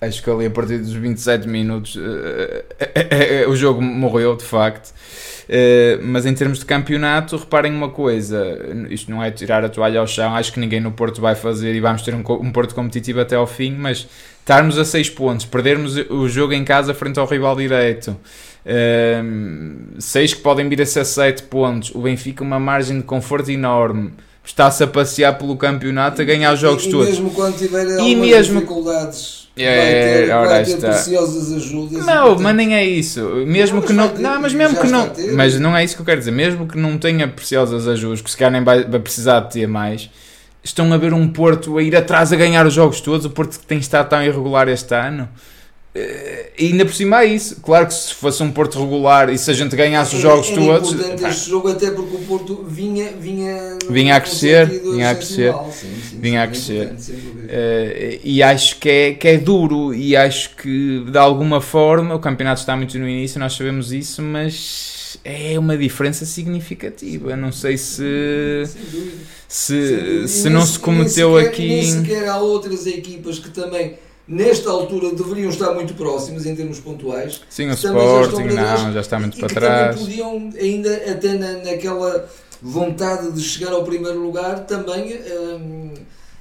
[0.00, 4.44] acho que ali a partir dos 27 minutos eh, eh, eh, o jogo morreu de
[4.44, 4.92] facto.
[6.02, 8.44] Mas em termos de campeonato, reparem uma coisa:
[8.90, 11.74] isto não é tirar a toalha ao chão, acho que ninguém no Porto vai fazer
[11.74, 13.74] e vamos ter um, um Porto competitivo até ao fim.
[13.74, 14.06] Mas
[14.40, 18.14] estarmos a 6 pontos, perdermos o jogo em casa frente ao rival direito,
[19.98, 24.12] 6 que podem vir a ser 7 pontos, o Benfica, uma margem de conforto enorme.
[24.44, 27.08] Está-se a passear pelo campeonato a ganhar os jogos e, todos.
[27.08, 30.88] E mesmo quando tiver E algumas mesmo- dificuldades, É, vai ter, ora vai ter está.
[30.90, 32.06] preciosas ajudas.
[32.06, 33.20] Não, mas nem é isso.
[33.46, 34.08] Mesmo Não, que não.
[34.08, 35.10] ter, Não, mas mesmo que não.
[35.34, 36.30] Mas não é isso que eu quero dizer.
[36.30, 39.66] Mesmo que não tenha preciosas ajudas, que se calhar nem vai, vai precisar de ter
[39.66, 40.08] mais,
[40.62, 43.24] estão a ver um Porto a ir atrás a ganhar os jogos todos.
[43.26, 45.28] O Porto que tem estado tão irregular este ano.
[45.98, 47.60] Eh, E ainda por cima é isso.
[47.62, 50.56] Claro que se fosse um Porto regular e se a gente ganhasse os jogos era
[50.60, 50.92] todos.
[50.92, 55.12] importante pá, este jogo até porque o Porto vinha, vinha, Vinha a crescer, vinha a
[55.12, 55.72] excepcional.
[55.72, 56.82] Sim, sim, vinha a é crescer.
[56.84, 57.12] importante.
[57.48, 62.18] Eh, e acho que é, que é duro e acho que de alguma forma o
[62.18, 67.36] campeonato está muito no início, nós sabemos isso, mas é uma diferença significativa.
[67.36, 68.64] Não sei se
[69.46, 71.68] se, se e não se se- cometeu nem sequer, aqui.
[71.68, 73.94] Nem sequer há outras equipas que também,
[74.28, 77.40] nesta altura, deveriam estar muito próximas em termos pontuais.
[77.48, 79.96] Sim, o estão Sporting não, já está muito e para trás.
[79.96, 82.28] também podiam, ainda até na, naquela
[82.60, 85.94] vontade de chegar ao primeiro lugar, também, hum,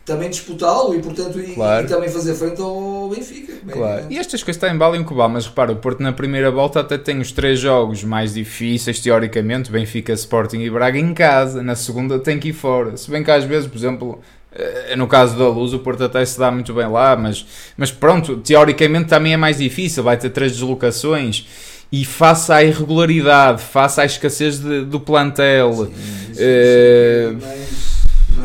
[0.03, 1.85] também disputá-lo e, portanto, e, Claro.
[1.85, 3.53] e também fazer frente ao Benfica.
[3.67, 4.05] é Claro.
[4.09, 6.97] E estas coisas têm bala em Cobal, mas repara, o Porto na primeira volta até
[6.97, 11.61] tem os três jogos mais difíceis, teoricamente, Benfica, Sporting e Braga em casa.
[11.61, 12.97] Na segunda tem que ir fora.
[12.97, 14.19] Se bem que às vezes, por exemplo,
[14.95, 17.45] no caso da Luz, o Porto até se dá muito bem lá, mas,
[17.77, 21.45] mas pronto, teoricamente também é mais difícil, vai ter três deslocações.
[21.91, 25.91] E face à irregularidade, face à escassez de- do plantel, Sim,
[26.31, 27.33] isso- Eh,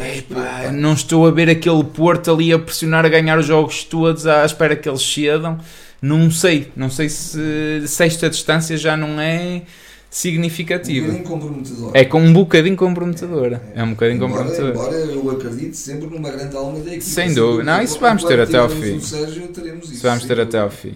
[0.01, 0.77] é Epá, preocupante.
[0.77, 4.45] não estou a ver aquele Porto ali a pressionar a ganhar os jogos todos à
[4.45, 5.59] espera que eles cedam.
[6.01, 9.63] Não sei, não sei se, se esta distância já não é
[10.13, 11.07] Um significativa.
[11.07, 11.91] bocadinho comprometedor.
[11.95, 13.63] É com um bocadinho comprometedora.
[13.75, 14.75] É um bocadinho Embora, comprometedora.
[14.75, 17.01] embora eu acredite sempre numa grande alma da equipa.
[17.01, 17.65] Sem dúvida.
[17.65, 19.01] Não, isso vamos ter até ao fim.
[19.01, 19.49] Sérgio,
[19.83, 19.95] isso.
[19.95, 20.95] Isso vamos ter até ao fim.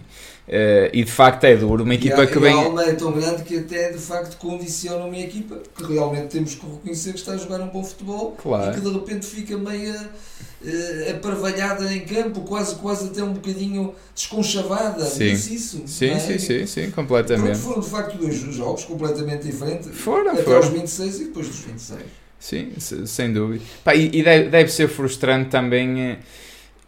[0.49, 1.83] Eh, e de facto é duro.
[1.83, 2.53] Uma equipa e que vem.
[2.53, 6.55] a alma é tão grande que até de facto condiciona uma equipa que realmente temos
[6.55, 8.71] que reconhecer que está a jogar um bom futebol Claro.
[8.71, 10.09] e que de repente fica meia
[10.65, 15.05] eh, aparvalhada em campo, quase, quase até um bocadinho desconchavada.
[15.05, 15.33] Sim.
[15.33, 15.83] Isso.
[15.87, 16.19] Sim, é?
[16.21, 17.59] sim, sim, sim, Porque completamente.
[17.59, 19.89] foram de facto dois jogos completamente diferentes.
[19.99, 20.57] Foram, até foram.
[20.59, 22.01] aos 26 e depois dos 26.
[22.39, 23.65] Sim, se- sem dúvida.
[23.83, 26.19] Pá, e deve, deve ser frustrante também eh,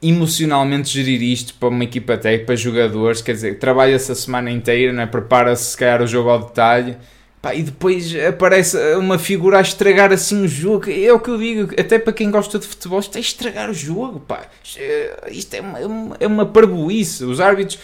[0.02, 3.20] emocionalmente gerir isto para uma equipa técnica, para jogadores.
[3.22, 5.06] Quer dizer, trabalha-se a semana inteira, né?
[5.06, 6.96] prepara-se se calhar o jogo ao detalhe.
[7.40, 10.90] Pá, e depois aparece uma figura a estragar assim o jogo.
[10.90, 13.74] É o que eu digo, até para quem gosta de futebol, isto é estragar o
[13.74, 14.18] jogo.
[14.18, 14.42] Pá.
[15.30, 17.24] Isto é- é uma, é uma, é parboice.
[17.24, 17.78] Os árbitros,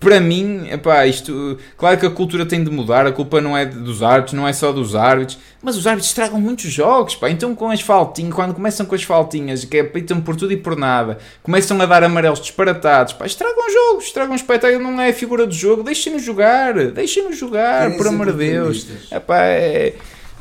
[0.00, 3.66] para mim, epá, isto, claro que a cultura tem de mudar, a culpa não é
[3.66, 7.28] dos árbitros, não é só dos árbitros, mas os árbitros estragam muitos jogos, pá.
[7.28, 10.74] Então com as faltinhas, quando começam com as faltinhas, que apitam por tudo e por
[10.74, 15.46] nada, começam a dar amarelos disparatados, pá, estragam jogos, estragam espetáculo, não é a figura
[15.46, 18.86] do jogo, deixem-nos jogar, deixem-nos jogar, por amor de Deus.
[19.12, 19.92] Epá, é,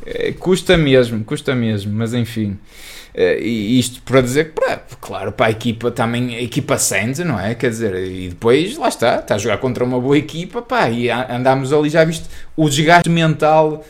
[0.06, 2.58] é- custa mesmo, custa mesmo, mas enfim.
[3.14, 7.40] Eh, E isto para dizer que, claro, para a equipa também, a equipa sente, não
[7.40, 7.56] é?
[7.56, 11.10] Quer dizer, e depois, lá está, está a jogar contra uma boa equipa, pá, e
[11.10, 13.84] andámos ali, já viste, o desgaste mental,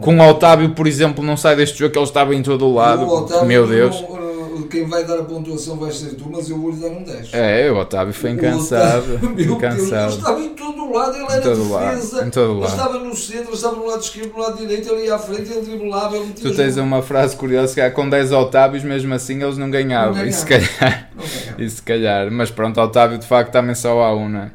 [0.00, 2.74] com o Otávio, por exemplo, não sai deste jogo, que ele estava em todo o
[2.74, 4.00] lado, O Otávio meu Deus.
[4.00, 4.21] não-
[4.62, 7.30] tu, quem vai dar a pontuação vai ser tu, mas eu vou-lhe dar um 10.
[7.32, 9.18] É, o Otávio foi incansável.
[9.18, 10.16] Meu Deus, ele incansável.
[10.16, 12.70] estava em todo lado, ele era todo lado, defesa, em todo ele lado.
[12.70, 15.50] estava no centro, ele estava no lado esquerdo, no lado direito, ele ia à frente,
[15.52, 16.86] ele driblava, ele Tu tens jogo.
[16.86, 20.14] uma frase curiosa que é com 10 Otávios, mesmo assim eles não ganhavam.
[20.16, 20.68] Não E se ganhavam.
[20.78, 21.62] calhar, Não ganhava.
[21.62, 22.30] e se calhar.
[22.30, 24.50] Mas pronto, Otávio de facto também só há um, não é?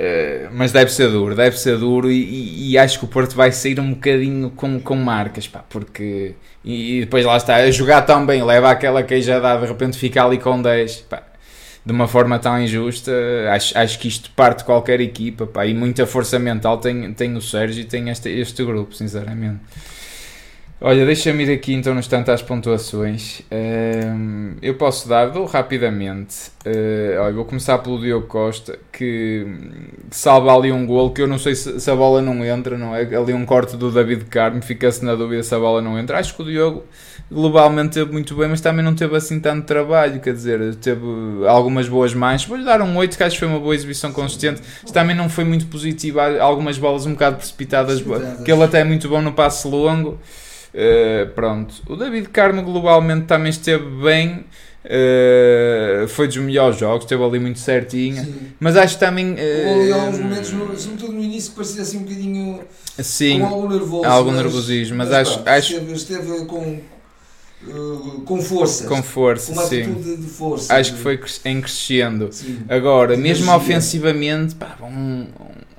[0.00, 3.34] Eh, mas deve ser duro, deve ser duro e, e- e acho que o Porto
[3.34, 7.70] vai sair um bocadinho com, com marcas, pá, porque e, e depois lá está, a
[7.72, 11.22] jogar tão bem, leva aquela queijada, de repente fica ali com 10, pá,
[11.84, 13.10] de uma forma tão injusta,
[13.50, 17.42] acho, acho que isto parte qualquer equipa, pá, e muita força mental tem, tem o
[17.42, 19.58] Sérgio e tem este, este grupo, sinceramente.
[20.80, 23.42] Olha, deixa-me ir aqui então no instante às pontuações.
[24.62, 26.52] Eu posso dar, dou rapidamente.
[26.64, 29.44] Eh, olha, vou começar pelo Diogo Costa, que
[30.08, 32.94] salva ali um golo que eu não sei se, se a bola não entra, não
[32.94, 33.00] é?
[33.02, 36.16] Ali um corte do David Carmo, fica-se na dúvida se a bola não entra.
[36.16, 36.84] Acho que o Diogo
[37.28, 41.02] globalmente teve muito bem, mas também não teve assim tanto trabalho, quer dizer, teve
[41.48, 42.44] algumas boas mãos.
[42.44, 45.28] Vou-lhe dar um 8, que acho que foi uma boa exibição consistente, mas também não
[45.28, 46.38] foi muito positiva.
[46.38, 48.44] Algumas bolas um bocado precipitadas, Precipitadas.
[48.44, 50.20] que ele até é muito bom no passe longo.
[50.74, 54.44] Uh, pronto, o David Carmo globalmente também esteve bem,
[54.84, 58.34] uh, foi dos melhores jogos, esteve ali muito certinho, Sim.
[58.60, 59.30] mas acho que também.
[59.30, 62.60] Houve ali uh, alguns momentos, no, sobretudo no início, que parecia assim um bocadinho
[62.98, 64.04] sim, com algum nervoso.
[64.04, 66.80] algum nervosismo, mas acho- pá, acho- Esteve, esteve com,
[67.66, 68.86] eh, com força.
[68.86, 69.82] com força, uma sim.
[69.82, 70.74] atitude de força.
[70.74, 72.28] Acho que foi em crescendo.
[72.30, 72.60] Sim.
[72.68, 73.56] Agora, De mesmo energia.
[73.56, 75.26] ofensivamente, pá, um,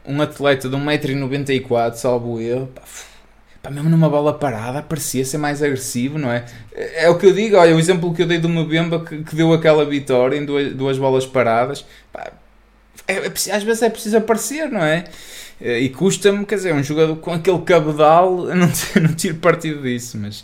[0.05, 2.81] um atleta de 1,94m, salvo erro, pá,
[3.61, 6.45] pá, mesmo numa bola parada, parecia ser mais agressivo, não é?
[6.73, 9.35] É o que eu digo, olha, o exemplo que eu dei do Mbemba que, que
[9.35, 12.31] deu aquela vitória em duas, duas bolas paradas, pá,
[13.07, 15.05] é- é às vezes é preciso aparecer, não é?
[15.61, 18.69] Eh, E custa-me, quer dizer, um jogador com aquele cabedal, não,
[19.01, 20.43] não tiro partido disso, mas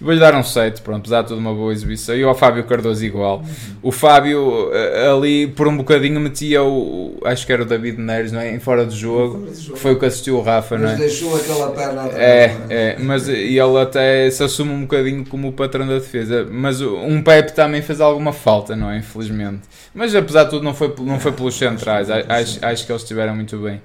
[0.00, 2.16] vou-lhe dar um 7, pronto, apesar de tudo uma boa exibição.
[2.16, 3.42] E ao Fábio Cardoso igual.
[3.82, 8.32] O Fábio eh, ali por um bocadinho metia o, acho que era o David Neres,
[8.32, 8.50] não é?
[8.54, 10.96] Em fora de jogo, que foi o que assistiu o Rafa, não Mas é?
[10.96, 12.08] deixou aquela perna.
[12.08, 15.94] É, não é, mas e ele até se assume um bocadinho como o patrão da
[15.94, 16.46] defesa.
[16.50, 18.98] Mas um Pepe também fez alguma falta, não é?
[18.98, 19.60] Infelizmente.
[19.94, 22.08] Mas apesar de tudo, não foi, não foi pelos centrais.
[22.10, 23.80] Acho, acho que eles estiveram muito bem.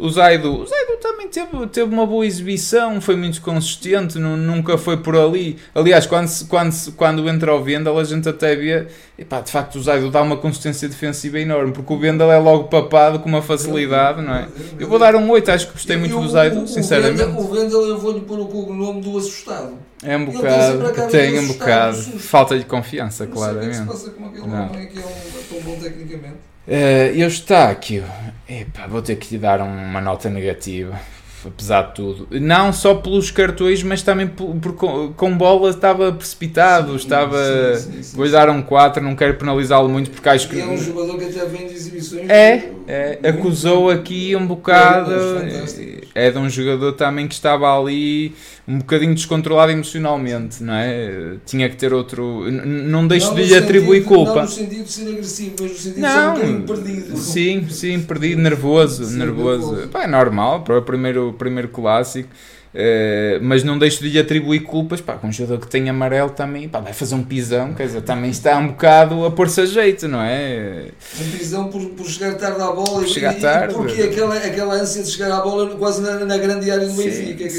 [0.00, 4.78] O Zaido, o Zaido também teve, teve uma boa exibição, foi muito consistente, nu- nunca
[4.78, 5.58] foi por ali.
[5.74, 8.86] Aliás, quando, quando, quando entra o Vendel, a gente até vê,
[9.18, 12.64] epá, de facto, o Zaido dá uma consistência defensiva enorme, porque o Vendel é logo
[12.64, 14.48] papado com uma facilidade, não é?
[14.78, 17.22] Eu vou dar um 8, acho que gostei muito E do Zaido, o- sinceramente.
[17.22, 19.74] O Vendel, eu vou-lhe pôr o cognome do assustado.
[20.02, 22.18] É um bocado, tem um bocado, susto.
[22.20, 23.86] falta de confiança, Não sei o que é que se claramente.
[23.92, 24.66] passa com aquele Não.
[24.66, 26.49] homem que é um, tão bom tecnicamente.
[26.68, 28.04] Eh, eu Eustáquio,
[28.48, 31.00] epá, vou ter que lhe dar uma nota negativa,
[31.44, 32.28] apesar de tudo.
[32.38, 37.74] Não só pelos cartões, mas também por, por- com, bola estava precipitado, Sim, estava...
[37.76, 38.16] sim, sim, sim.
[38.16, 40.60] Vou-lhe dar um 4, não quero penalizá-lo muito porque acho que...
[40.60, 42.28] É um jogador que até vem de exibições.
[42.28, 45.10] É, é, acusou aqui um bocado.
[45.10, 46.08] Fantásticos, fantásticos.
[46.14, 48.34] É de um jogador também que estava ali
[48.68, 51.36] um bocadinho descontrolado emocionalmente, não é?
[51.44, 52.50] Tinha que ter outro.
[52.50, 54.42] Não deixo Não de lhe atribuir sentido- Não culpa.
[54.42, 57.16] no sentido de ser agressivo, mas no sentido de ser um Não, bocadinho perdido.
[57.16, 59.66] sim, sim, perdido, nervoso, Sim, nervoso.
[59.72, 59.88] nervoso.
[59.88, 62.28] Pá, é normal, para o primeiro, primeiro clássico.
[62.74, 66.30] Eh, mas não deixo de lhe atribuir culpas, pá, com um jogador que tem amarelo
[66.30, 69.66] também, pá, vai fazer um pisão, quer dizer, também está um bocado a pôr-se a
[69.66, 70.86] jeito, não é?
[71.20, 73.74] Em prisão por, por chegar tarde à bola Por e, chegar e- tarde.
[73.74, 77.48] porque aquela, aquela ânsia de chegar à bola quase na, na grande área do Benfica.
[77.48, 77.50] Quer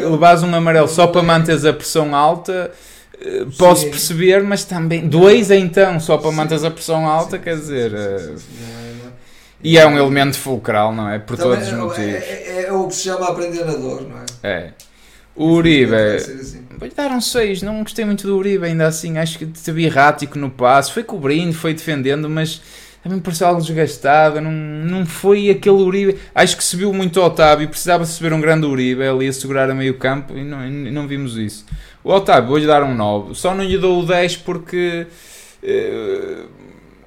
[0.00, 2.70] Eh, um Levas um amarelo só para manteres a pressão alta,
[3.20, 3.90] eh, posso Sim.
[3.90, 5.08] perceber, mas também.
[5.08, 6.36] Dois então, só para Sim.
[6.36, 7.90] manteres a pressão alta, Sim, quer dizer.
[7.90, 9.08] sim, eh, sim, sim, sim.
[9.64, 11.18] E é um elemento fulcral, não é?
[11.18, 12.12] Por Também todos os é- motivos.
[12.22, 14.24] É, é- é o que se chama aprender na dor, não é?
[14.42, 14.70] É.
[15.34, 15.94] O Uribe.
[15.94, 16.62] Assim.
[17.10, 20.92] Um 6, não gostei muito do Uribe, ainda assim, acho que teve errático no passe,
[20.92, 22.60] foi cobrindo, foi defendendo, mas
[23.02, 26.18] também pareceu algo desgastado, não, não foi aquele Uribe.
[26.34, 29.70] Acho que se viu muito o Otávio, precisava ver um grande Uribe ali a segurar
[29.70, 31.64] a meio campo e não, e não vimos isso.
[32.04, 35.06] O Otávio, vou-lhe dar um 9, só não lhe dou o 10 porque.
[35.62, 36.44] eh,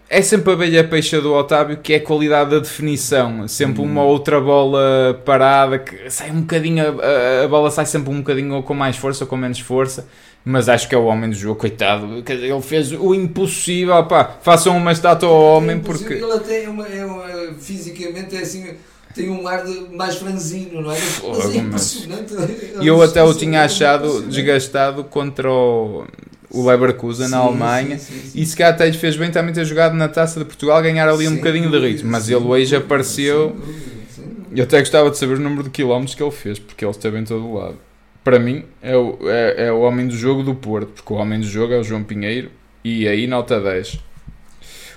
[0.09, 3.47] é sempre a velha peixa do Otávio que é a qualidade da definição.
[3.47, 8.17] Sempre uma outra bola parada que sai um bocadinho, a, a bola sai sempre um
[8.19, 10.07] bocadinho ou com mais força ou com menos força.
[10.45, 12.23] Mas acho que é o homem do jogo, coitado.
[12.25, 14.01] Ele fez o impossível.
[14.05, 16.13] Pá, façam uma estátua ao homem porque.
[16.13, 18.65] Ele até é uma, é uma- fisicamente é assim,
[19.13, 20.97] tem um ar de mais franzino, não é?
[21.27, 22.33] Mas, é impressionante.
[22.79, 26.05] E eu até o é tinha achado desgastado contra o,
[26.49, 27.99] o Leverkusen na Sim, Alemanha.
[27.99, 28.39] sim, sim.
[28.41, 31.07] E se calhar até lhe fez bem também ter jogado na taça de Portugal, ganhar
[31.09, 32.09] ali um bocadinho de ritmo.
[32.11, 33.55] Mas ele hoje apareceu.
[34.55, 37.19] Eu até gostava de saber o número de quilómetros que ele fez, porque ele esteve
[37.19, 37.75] em todo o lado.
[38.23, 41.39] para mim, é o, é, é o homem do jogo do Porto, porque o homem
[41.39, 42.49] do jogo é o João Pinheiro,
[42.83, 43.99] e aí nota 10.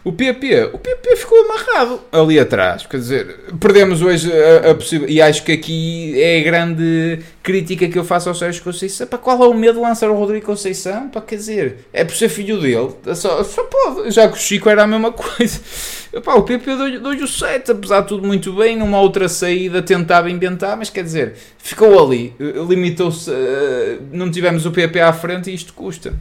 [0.02, 2.86] O PP, o PP ficou amarrado ali atrás.
[2.86, 5.12] Quer dizer, perdemos hoje a, a possibilidade.
[5.12, 9.06] E acho que aqui é a grande crítica que eu faço ao Sérgio Conceição.
[9.06, 11.08] Para qual é o medo de lançar o Rodrigo Conceição?
[11.10, 12.90] Para quer dizer, é por ser filho dele.
[13.14, 14.10] Só, só pode.
[14.10, 15.60] Já que o Chico era a mesma coisa.
[16.12, 18.76] Epá, o PP deu-lhe o 7, apesar de tudo muito bem.
[18.76, 22.34] Numa outra saída tentava inventar, mas quer dizer, ficou ali.
[22.40, 23.30] Limitou-se.
[24.10, 26.14] Não tivemos o PP à frente e isto custa.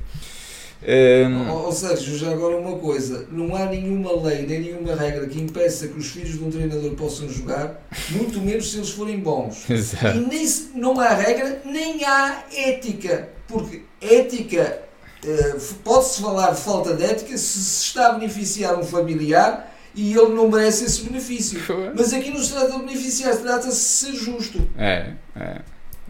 [0.81, 1.49] Um...
[1.51, 5.39] Ou, ou Sérgio, já agora uma coisa: não há nenhuma lei nem nenhuma regra que
[5.39, 9.67] impeça que os filhos de um treinador possam jogar, muito menos se eles forem bons.
[9.69, 10.17] Exato.
[10.17, 13.29] E nem, não há regra, nem há ética.
[13.45, 14.81] Porque ética,
[15.25, 20.13] uh, pode-se falar de falta de ética se se está a beneficiar um familiar e
[20.13, 21.59] ele não merece esse benefício.
[21.97, 24.69] Mas aqui não se trata de beneficiar, trata-se de ser justo.
[24.77, 25.61] É, é,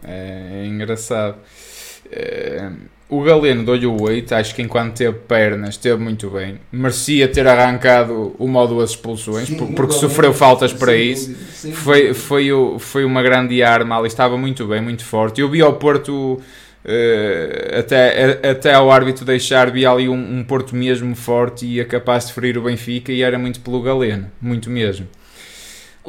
[0.04, 1.38] é engraçado.
[2.12, 2.70] É
[3.10, 6.60] o Galeno deu-lhe o 8, acho que enquanto teve pernas, esteve muito bem.
[6.70, 11.34] Merecia ter arrancado uma ou duas expulsões, sim, porque sofreu faltas para isso.
[11.52, 15.40] Sim, foi, foi, o, foi uma grande arma ali, estava muito bem, muito forte.
[15.40, 20.76] Eu vi ao Porto, uh, até, até ao árbitro deixar, vi ali um, um Porto
[20.76, 24.70] mesmo forte e ia capaz de ferir o Benfica e era muito pelo Galeno, muito
[24.70, 25.08] mesmo.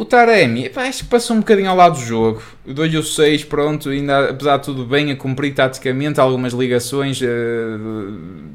[0.01, 2.41] O Taremi, acho que passou um bocadinho ao lado do jogo.
[2.65, 7.27] Dou-lhe o 6, pronto, ainda, apesar de tudo bem, a cumprir taticamente algumas ligações, uh,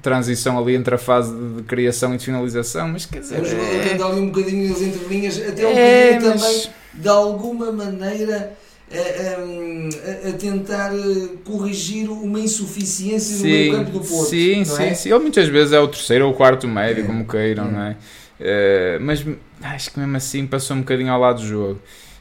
[0.02, 3.38] transição ali entre a fase de, de, criação e de finalização, mas quer dizer.
[3.38, 4.02] Mas é...
[4.02, 6.42] ali um bocadinho as entrelinhas, até um é, bocadinho mas...
[6.42, 8.52] também, de alguma maneira.
[8.88, 14.30] A, a, a, tentar eh, corrigir uma insuficiência sim, no meio campo do Porto.
[14.30, 14.94] Sim, sim, é?
[14.94, 15.12] sim.
[15.12, 17.06] Ou muitas vezes é o terceiro ou o quarto médio, é.
[17.08, 17.70] como queiram, é.
[17.72, 17.96] não é?
[18.38, 19.24] Uh, mas
[19.62, 21.80] acho que mesmo assim passou um bocadinho ao lado do jogo.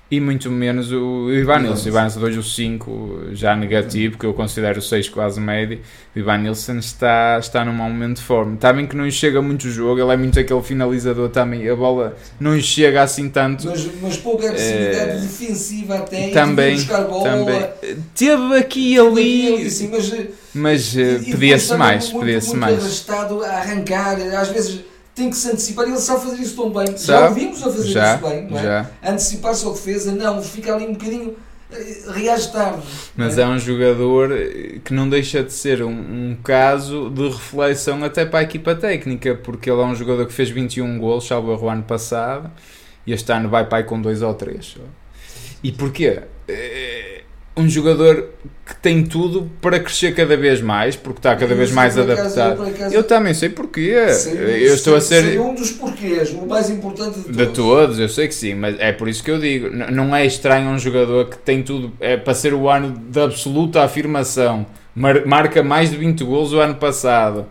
[0.10, 1.86] E muito menos o Ivan Nilsson.
[1.86, 5.80] O Ivan Nilsson hoje o 5 já negativo, que eu considero o 6 quase médio.
[6.16, 8.54] O Ivan Nilsson está, está num momento de forma.
[8.54, 11.68] Está bem que não chega muito o jogo, ele é muito aquele finalizador também.
[11.68, 13.68] A bola não chega assim tanto.
[13.68, 16.30] Mas, mas pouca agressividade é, defensiva até.
[16.30, 17.70] Também, também.
[18.14, 19.66] Teve aqui e ali.
[19.66, 20.14] Assim, mas
[20.54, 22.10] mas pedia-se mais.
[22.10, 22.80] Pedia-se mais.
[22.80, 24.82] arrastado a arrancar, às vezes
[25.16, 26.88] tem que se antecipar ele sabe fazer isso tão bem.
[26.98, 27.06] Sabe?
[27.06, 28.64] Já ouvimos a fazer já, isso bem, não é?
[28.64, 28.92] Já.
[29.02, 31.36] Antecipar sua defesa, não, fica ali um bocadinho.
[31.72, 32.84] Eh, reage tarde.
[33.16, 33.42] Mas é?
[33.42, 33.48] é?
[33.48, 34.30] um jogador
[34.84, 39.34] que não deixa de ser um, um, caso de reflexão até para a equipa técnica,
[39.36, 42.52] porque ele é um jogador que fez 21 gols, salvo o ano passado,
[43.08, 44.78] e este ano vai para aí com 2 ou 3.
[45.64, 46.22] E porquê?
[46.48, 47.15] É
[47.58, 48.30] um jogador
[48.66, 52.64] que tem tudo para crescer cada vez mais, porque está cada vez mais adaptado.
[52.80, 54.10] Eu, eu, também sei porquê.
[54.12, 55.40] Sei, eu estou sei, a ser.
[55.40, 57.38] Um dos porquês, o mais importante de todos.
[57.38, 59.70] De todos, eu sei que sim, mas é por isso que eu digo.
[59.70, 63.84] Não é estranho um jogador que tem tudo é para ser o ano de absoluta
[63.84, 64.66] afirmação.
[64.94, 67.46] marca mais de 20 gols o ano passado.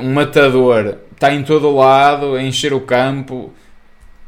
[0.00, 3.52] Um matador, está em todo o lado, a encher o campo,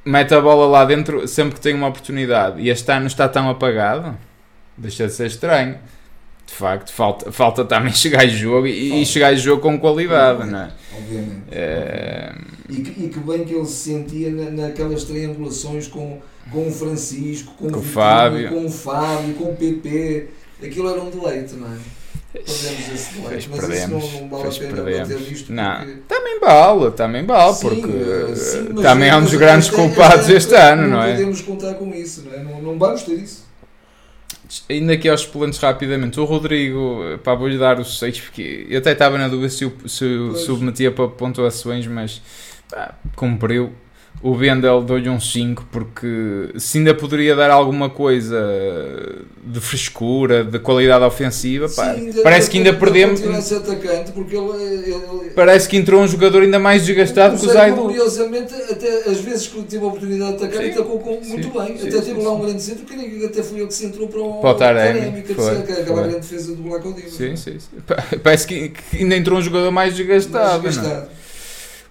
[0.05, 2.61] mete a bola lá dentro sempre que tem uma oportunidade.
[2.61, 4.17] E este ano está tão apagado
[4.79, 5.79] deixa de ser estranho.
[6.47, 10.53] De facto, falta, falta também chegar a jogo e, chegar a jogo com qualidade, obviamente,
[10.53, 10.73] não é?
[10.97, 11.43] Obviamente.
[11.51, 12.35] É...
[12.71, 16.71] E, que, e que bem que ele se sentia na, naquelas triangulações com, com o
[16.71, 18.49] Francisco, com, com o, Fábio.
[18.49, 20.29] com o Fábio, com o PP.
[20.63, 21.77] Aquilo era um deleite, não é?
[22.33, 25.09] Perdemos esse deleite, mas perdemos, isso não, não vale a pena perdemos.
[25.09, 25.53] bater nisto.
[25.53, 25.97] Não, porque...
[26.09, 30.83] também vale, também vale, sim, porque sim, também é um dos grandes culpados este ano,
[30.83, 31.09] não, não é?
[31.09, 32.43] Não podemos contar com isso, não é?
[32.43, 33.48] Não, não vamos ter isso.
[34.69, 38.93] Ainda aqui aos expoentes rapidamente, o Rodrigo, pá, vou-lhe dar os 6 porque eu até
[38.93, 42.23] estava na dúvida se o, se o submetia para pontuações, mas
[42.71, 43.73] pá, cumpriu
[44.21, 48.37] o Bendel deu-lhe um 5 porque se ainda poderia dar alguma coisa
[49.45, 53.23] de frescura, de qualidade ofensiva, pá, Sim, parece que ainda perdemos.
[53.53, 57.83] Atacante porque ele, ele, parece que entrou um jogador ainda mais desgastado que o Zaidu.
[57.83, 61.79] Curiosamente, até às vezes que teve a oportunidade de atacar, atacou com, muito sim, bem.
[61.79, 64.21] Sim, até teve lá um grande centro, que até foi ele que se entrou para
[64.21, 68.19] o, para o Taremi, que aquela grande defesa do Black Sim, sim, sim.
[68.23, 70.63] Parece que, que, ainda entrou um jogador mais desgastado.
[70.63, 71.18] Mais desgastado.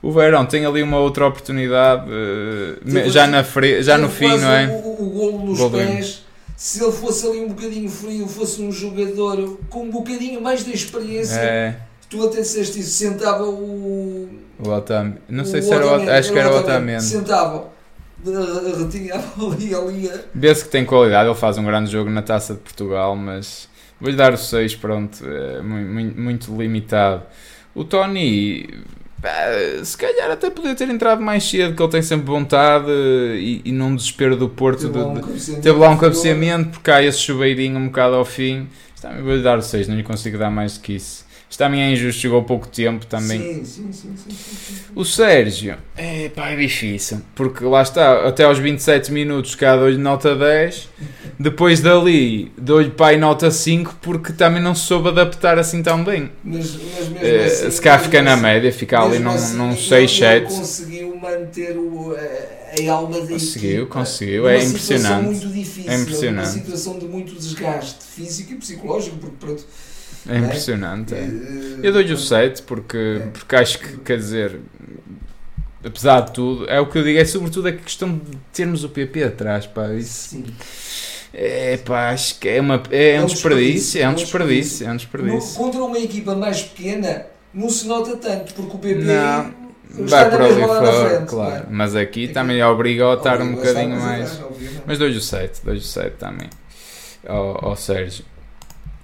[0.02, 3.82] O Verão tem ali uma outra oportunidade uh, já, na fre...
[3.82, 4.68] já no fim, não é?
[4.68, 6.24] O, o golo nos golo pés,
[6.56, 10.74] se ele fosse ali um bocadinho frio, fosse um jogador com um bocadinho mais de
[10.74, 11.76] experiência, é.
[12.10, 14.30] tu até disseste isso, sentava o.
[14.60, 15.20] O Otamendi.
[15.30, 17.04] Não sei se era o Acho que era o Otamendi.
[17.04, 17.78] Sentava
[18.26, 20.12] retinha ali, ali.
[20.34, 23.69] Vê-se que tem qualidade, ele faz um grande jogo na taça de Portugal, mas
[24.00, 27.24] vou-lhe dar o 6, pronto, é muito, muito, limitado.
[27.76, 28.67] O Tony
[29.84, 33.72] se calhar até podia ter entrado mais cedo, que ele tem sempre vontade e, e
[33.72, 37.78] num desespero do Porto Teve lá um cabeceamento lá um cabeceamento, porque há esse chuveirinho
[37.78, 38.68] um bocado ao fim.
[38.94, 41.27] Isto Também vou-lhe dar o 6, não lhe consigo dar mais do que isso.
[41.50, 43.39] Isto também é injusto, chegou pouco tempo também.
[43.41, 44.75] Sim, sim, sim, sim, sim.
[44.93, 49.98] O Sérgio, é pá, é difícil, porque lá está, até aos 27 minutos cá dou-lhe
[49.98, 50.89] nota 10,
[51.39, 56.29] depois dali dou-lhe e nota 5, porque também não se soube adaptar assim tão bem.
[56.43, 59.56] Mas, mas mesmo Eh, assim, se mesmo fica na assim- média, fica ali num, assim,
[59.58, 60.54] num ele- 6, ele 7.
[60.54, 65.23] conseguiu manter o, a, a alma da Conseguiu, equipa conseguiu, é impressionante.
[65.25, 66.48] muito difícil, É impressionante.
[66.56, 69.63] Uma situação de muito desgaste físico e psicológico, porque pronto.
[70.30, 71.14] É impressionante.
[71.14, 71.20] é.
[71.20, 73.28] eh, Eu dou-lhe o 7 porque, É.
[73.28, 74.60] porque acho que, quer dizer,
[75.84, 78.90] apesar de tudo, é o que eu digo, é sobretudo a questão de termos o
[78.90, 80.46] PP atrás, pá, isso Sim.
[81.34, 84.86] é pá, acho que é, uma, é, É um um desperdício, é um desperdício, desperdício,
[84.86, 85.58] é um No- desperdício.
[85.58, 89.54] contra uma equipa mais pequena, não se nota tanto, porque o PP Não,
[90.06, 91.66] vai por ali lá na fora, claro, não é?
[91.70, 94.42] mas aqui também obriga a estar um bocadinho mais.
[94.86, 96.50] Mas dou-lhe o 7, dou-lhe o 7 também
[97.26, 98.26] ao, ao Sérgio.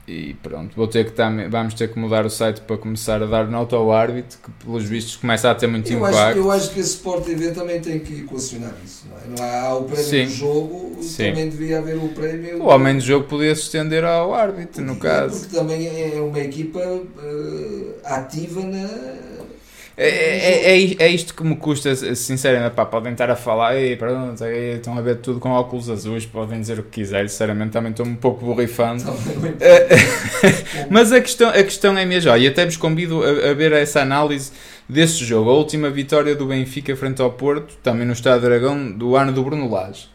[0.06, 3.26] E pronto, vou ter que também, vamos ter que mudar o site para começar a
[3.26, 6.38] dar nota ao árbitro, que pelos vistos começa a ter muito Eu acho, impacto.
[6.40, 9.06] eu acho que a Sport TV também tem que equacionar isso.
[9.10, 9.40] Não, é?
[9.40, 10.26] não há, o prémio Sim.
[10.26, 11.30] do jogo, Sim.
[11.30, 12.64] também devia haver o prémio.
[12.64, 15.40] O homem do jogo podia se estender ao árbitro, no Porque- caso.
[15.40, 18.90] Porque também é uma equipa eh, ativa na.
[19.96, 23.96] É, é, é, é isto que me custa, sinceramente, pá, podem estar a falar, e
[23.96, 27.72] pronto, aí estão a ver tudo com óculos azuis, podem dizer o que quiserem, sinceramente
[27.72, 29.04] também estou um pouco borrifando.
[29.60, 29.88] É,
[30.90, 33.72] Mas a questão, a questão é mesmo, olha, e até vos convido a, a ver
[33.72, 34.52] essa análise
[34.90, 39.16] desse jogo, a última vitória do Benfica frente ao Porto, também no Estado Dragão, do
[39.16, 40.10] ano do Bruno Lage.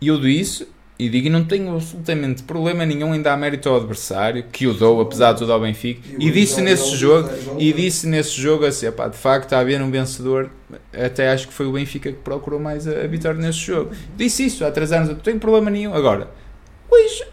[0.00, 0.66] E eu disse,
[1.04, 4.72] e digo, e não tenho absolutamente problema nenhum em dar mérito ao adversário, que o
[4.72, 7.28] dou, apesar de tudo ao Benfica, e disse nesse jogo,
[7.58, 10.50] e disse nesse jogo assim, pá, de facto a haver um vencedor,
[10.92, 13.90] até acho que foi o Benfica que procurou mais a, a vitória nesse jogo.
[14.16, 15.94] Disse isso há 3 anos, não tenho problema nenhum.
[15.94, 16.30] Agora,
[16.90, 17.24] hoje,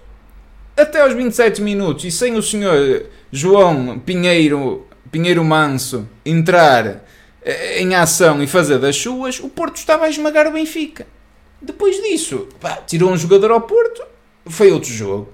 [0.75, 7.05] até aos 27 minutos, e sem o senhor João Pinheiro, Pinheiro Manso entrar
[7.41, 11.07] eh, em ação e fazer das suas, o Porto estava a esmagar o Benfica.
[11.61, 14.03] Depois disso, pá, tirou um jogador ao Porto,
[14.47, 15.29] foi outro jogo.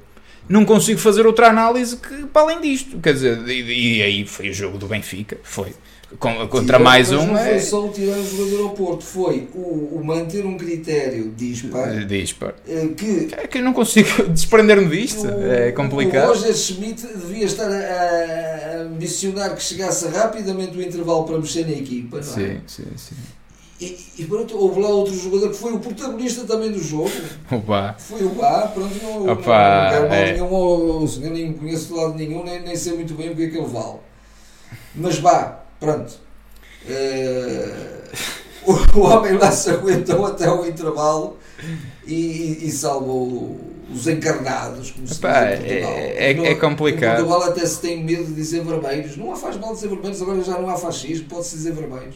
[0.50, 3.00] Não consigo fazer outra análise que para além disto.
[3.00, 5.74] Quer dizer, e, e aí foi o jogo do Benfica, foi.
[6.20, 7.50] Com- contra Sim, mais um Não é.
[7.50, 12.06] foi só o tirar o jogador ao Porto, foi o, o manter um critério dispar
[12.06, 12.56] Dispar.
[12.66, 15.28] eh, que É que eu não consigo desprender-me disto.
[15.28, 16.28] o, É o complicado.
[16.30, 21.74] Roger Schmidt devia estar a, a ambicionar que chegasse rapidamente o intervalo para mexer na
[21.74, 22.22] equipa.
[22.22, 22.24] Não é?
[22.24, 23.16] Sim, sim, sim.
[23.80, 27.12] E, e pronto, houve lá outro jogador que foi o protagonista também do jogo.
[27.52, 27.96] Opa.
[28.00, 30.34] Foi o Bá, pronto, não, não, Opa, não quero mal é.
[30.34, 33.44] nenhum ao senhor, nem conheço de lado nenhum, nem, nem sei muito bem o que
[33.44, 34.00] é que ele vale.
[34.96, 36.12] Mas Bá, pronto.
[36.90, 38.02] Eh,
[38.66, 41.38] o, o homem lá se aguentou até ao intervalo
[42.06, 42.14] e,
[42.62, 43.60] e, e salvou
[43.94, 45.92] os encarnados, como se Epá, diz em Portugal.
[45.98, 47.22] é- é- No- é complicado.
[47.22, 49.16] Em Portugal até se tem medo de dizer vermelhos.
[49.18, 52.16] Não há faz mal dizer vermelhos, agora já não há fascismo, pode-se dizer vermelhos.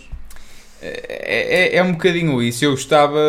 [0.82, 2.66] É, é, é um bocadinho isso.
[2.66, 3.20] Eu gostava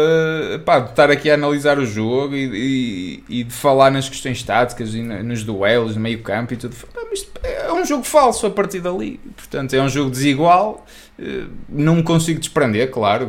[0.65, 4.43] pá, de estar aqui a analisar o jogo e, e, e de falar nas questões
[4.43, 6.75] táticas e nos duelos, no meio campo e tudo.
[7.11, 9.21] Mas é um jogo falso a partir dali.
[9.37, 10.87] Portanto, é um jogo desigual.
[11.19, 13.29] Eh, Não me consigo desprender, claro.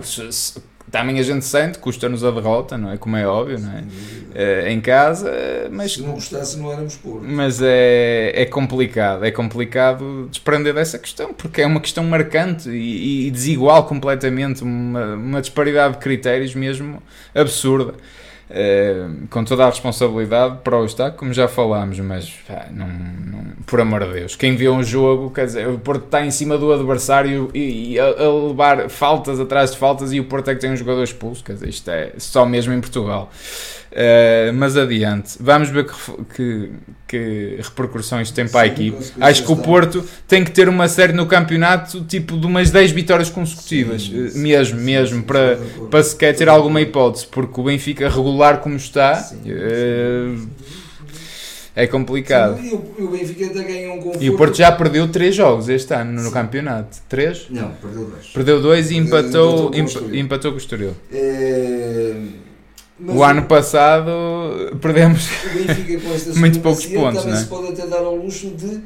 [0.93, 2.97] Também a gente sente, custa-nos a derrota, não é?
[2.97, 3.83] Como é óbvio, não é?
[4.35, 5.27] Eh, Em casa,
[5.71, 7.19] mas Se não gostasse, não éramos por.
[7.23, 13.25] Mas é, é complicado, é complicado desprender dessa questão, porque é uma questão marcante e,
[13.25, 17.01] e desigual completamente, uma, uma disparidade de critérios mesmo
[17.33, 17.95] absurda.
[18.55, 23.43] Eh, com toda a responsabilidade para o Estado, como já falámos, mas pá, não, não-
[23.65, 26.55] por amor de Deus, quem vê um jogo, quer dizer, o Porto está em cima
[26.55, 30.53] do adversário e, e a, a levar faltas atrás de faltas e o Porto é
[30.55, 33.31] que tem um jogador expulso, quer dizer, isto é só mesmo em Portugal.
[33.93, 35.93] Uh, mas adiante, vamos ver que,
[36.35, 36.71] que,
[37.07, 38.97] que repercussões tem para a equipe.
[39.21, 39.55] Acho que o.
[39.55, 44.29] Porto tem que ter uma série no campeonato, tipo de umas 10 vitórias consecutivas, Sim,
[44.29, 45.59] sim, mesmo, sim, mesmo, para,
[45.91, 50.47] para sequer ter alguma hipótese, porque o Benfica regular como está uh,
[51.75, 52.59] é complicado.
[52.63, 54.23] E o, Benfica até ganhou um conforto.
[54.23, 56.97] E o Porto já perdeu 3 jogos este ano no campeonato.
[57.07, 57.45] 3?
[57.51, 58.27] Não, perdeu dois.
[58.27, 60.15] Perdeu 2 e empatou, empatou com o Estoril.
[60.19, 60.95] empatou com o Estoril.
[61.11, 62.15] Eh,
[62.99, 64.11] mas O ano passado
[64.81, 65.27] perdemos
[66.35, 67.43] o Muito poucos pontos, também não é?
[67.43, 68.79] se pode até dar ao luxo de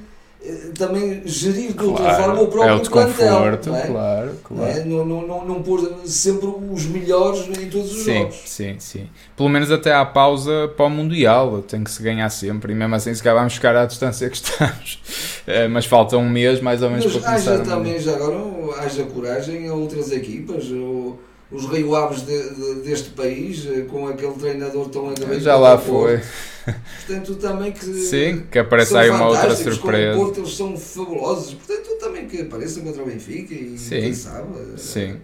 [0.44, 3.88] eh, também gerir de outra Claro, forma o é próprio o desconforto, plantel, não é?
[3.88, 4.72] claro, Não, claro.
[4.80, 4.86] é?
[4.86, 8.42] não, não, não, não pôr sempre os melhores em todos os Sim, jogos.
[8.46, 9.10] sim, sim.
[9.36, 12.96] Pelo menos até à pausa para o Mundial tem que se ganhar sempre e mesmo
[12.96, 15.02] assim se calhar vamos ficar à distância que estamos.
[15.48, 17.54] Uh, mas falta um mês mais ou menos mas para começar.
[17.54, 18.38] Haja também, já agora,
[18.80, 20.66] haja coragem a outras equipas.
[20.72, 21.18] O,
[21.50, 25.40] os Rio Aves de, de, deste país, eh, com aquele treinador tão agradável.
[25.40, 26.20] Já lá foi.
[26.66, 27.86] Portanto, também que.
[27.86, 30.18] Sim, que apareça aí uma outra surpresa.
[30.18, 31.54] Com o Porto, eles são fabulosos.
[31.54, 34.02] Portanto, também que apareçam contra o Benfica e Sim.
[34.02, 34.48] quem sabe.
[34.60, 35.16] Eh, Sim,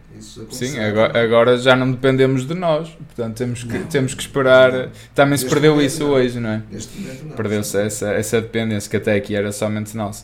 [0.49, 2.89] Sim agora, agora, já não dependemos de nós.
[2.89, 4.71] Portanto, temos que, não, temos que esperar.
[4.71, 4.89] Não.
[5.13, 6.11] Também se perdeu isso não.
[6.11, 6.63] hoje, não é?
[6.71, 7.35] Neste momento, não.
[7.35, 10.23] Perdeu-se essa, essa dependência que até aqui era somente nossa.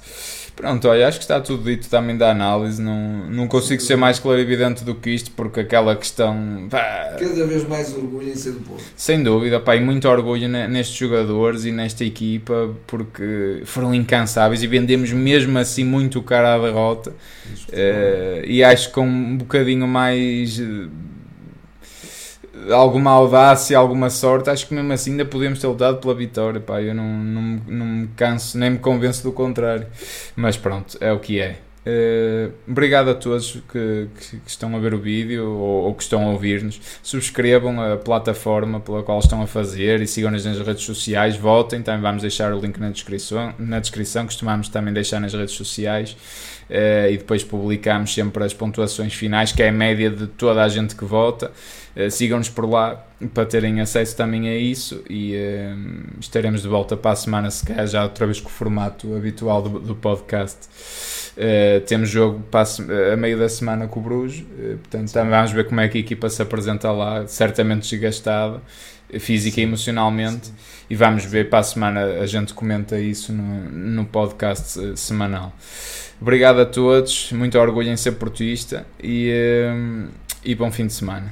[0.60, 2.82] Pronto, olha, acho que está tudo dito também da análise.
[2.82, 6.68] Não, não consigo ser mais clarividente do que isto, porque aquela questão.
[6.70, 8.82] Pá, Cada vez mais orgulho em ser do povo.
[8.93, 14.68] Sem dúvida, pá, e muito orgulho nestes jogadores e nesta equipa, porque foram incansáveis e
[14.68, 17.12] vendemos mesmo assim muito cara à derrota.
[17.70, 20.62] Uh, e acho que com um bocadinho mais
[22.72, 26.60] alguma audácia, alguma sorte, acho que mesmo assim ainda podemos ter lutado pela vitória.
[26.60, 29.88] Pá, eu não, não, não me canso, nem me convenço do contrário.
[30.36, 31.60] Mas pronto, é o que é.
[31.86, 36.03] Uh, obrigado a todos que, que, que, estão a ver o vídeo ou, ou que
[36.03, 36.80] estão a ouvir-nos.
[37.01, 41.38] Subscrevam a plataforma pela qual estão a fazer e sigam-nos nas redes sociais.
[41.38, 43.53] Votem, também vamos deixar o link na descrição.
[43.57, 46.17] Na descrição costumamos também deixar nas redes sociais.
[46.69, 50.67] Uh, e depois publicamos sempre as pontuações finais, que é a média de toda a
[50.67, 51.51] gente que vota.
[51.95, 55.34] Uh, Sigam-nos por lá para terem acesso também a isso e
[56.21, 59.61] estaremos de volta para a semana, se calhar já outra vez com o formato habitual
[59.61, 60.57] do, do podcast.
[61.86, 64.46] Temos jogo para a, a, meio da semana com o Bruges,
[64.82, 68.62] portanto também vamos ver como é que a equipa se apresenta lá, certamente desgastada
[69.18, 69.62] física Sim.
[69.62, 70.54] e emocionalmente Sim.
[70.90, 75.54] e vamos ver para a semana a gente comenta isso no, no podcast semanal.
[76.22, 80.08] Obrigado a todos, muito orgulho em ser portista e, eh,
[80.44, 81.32] e bom fim de semana.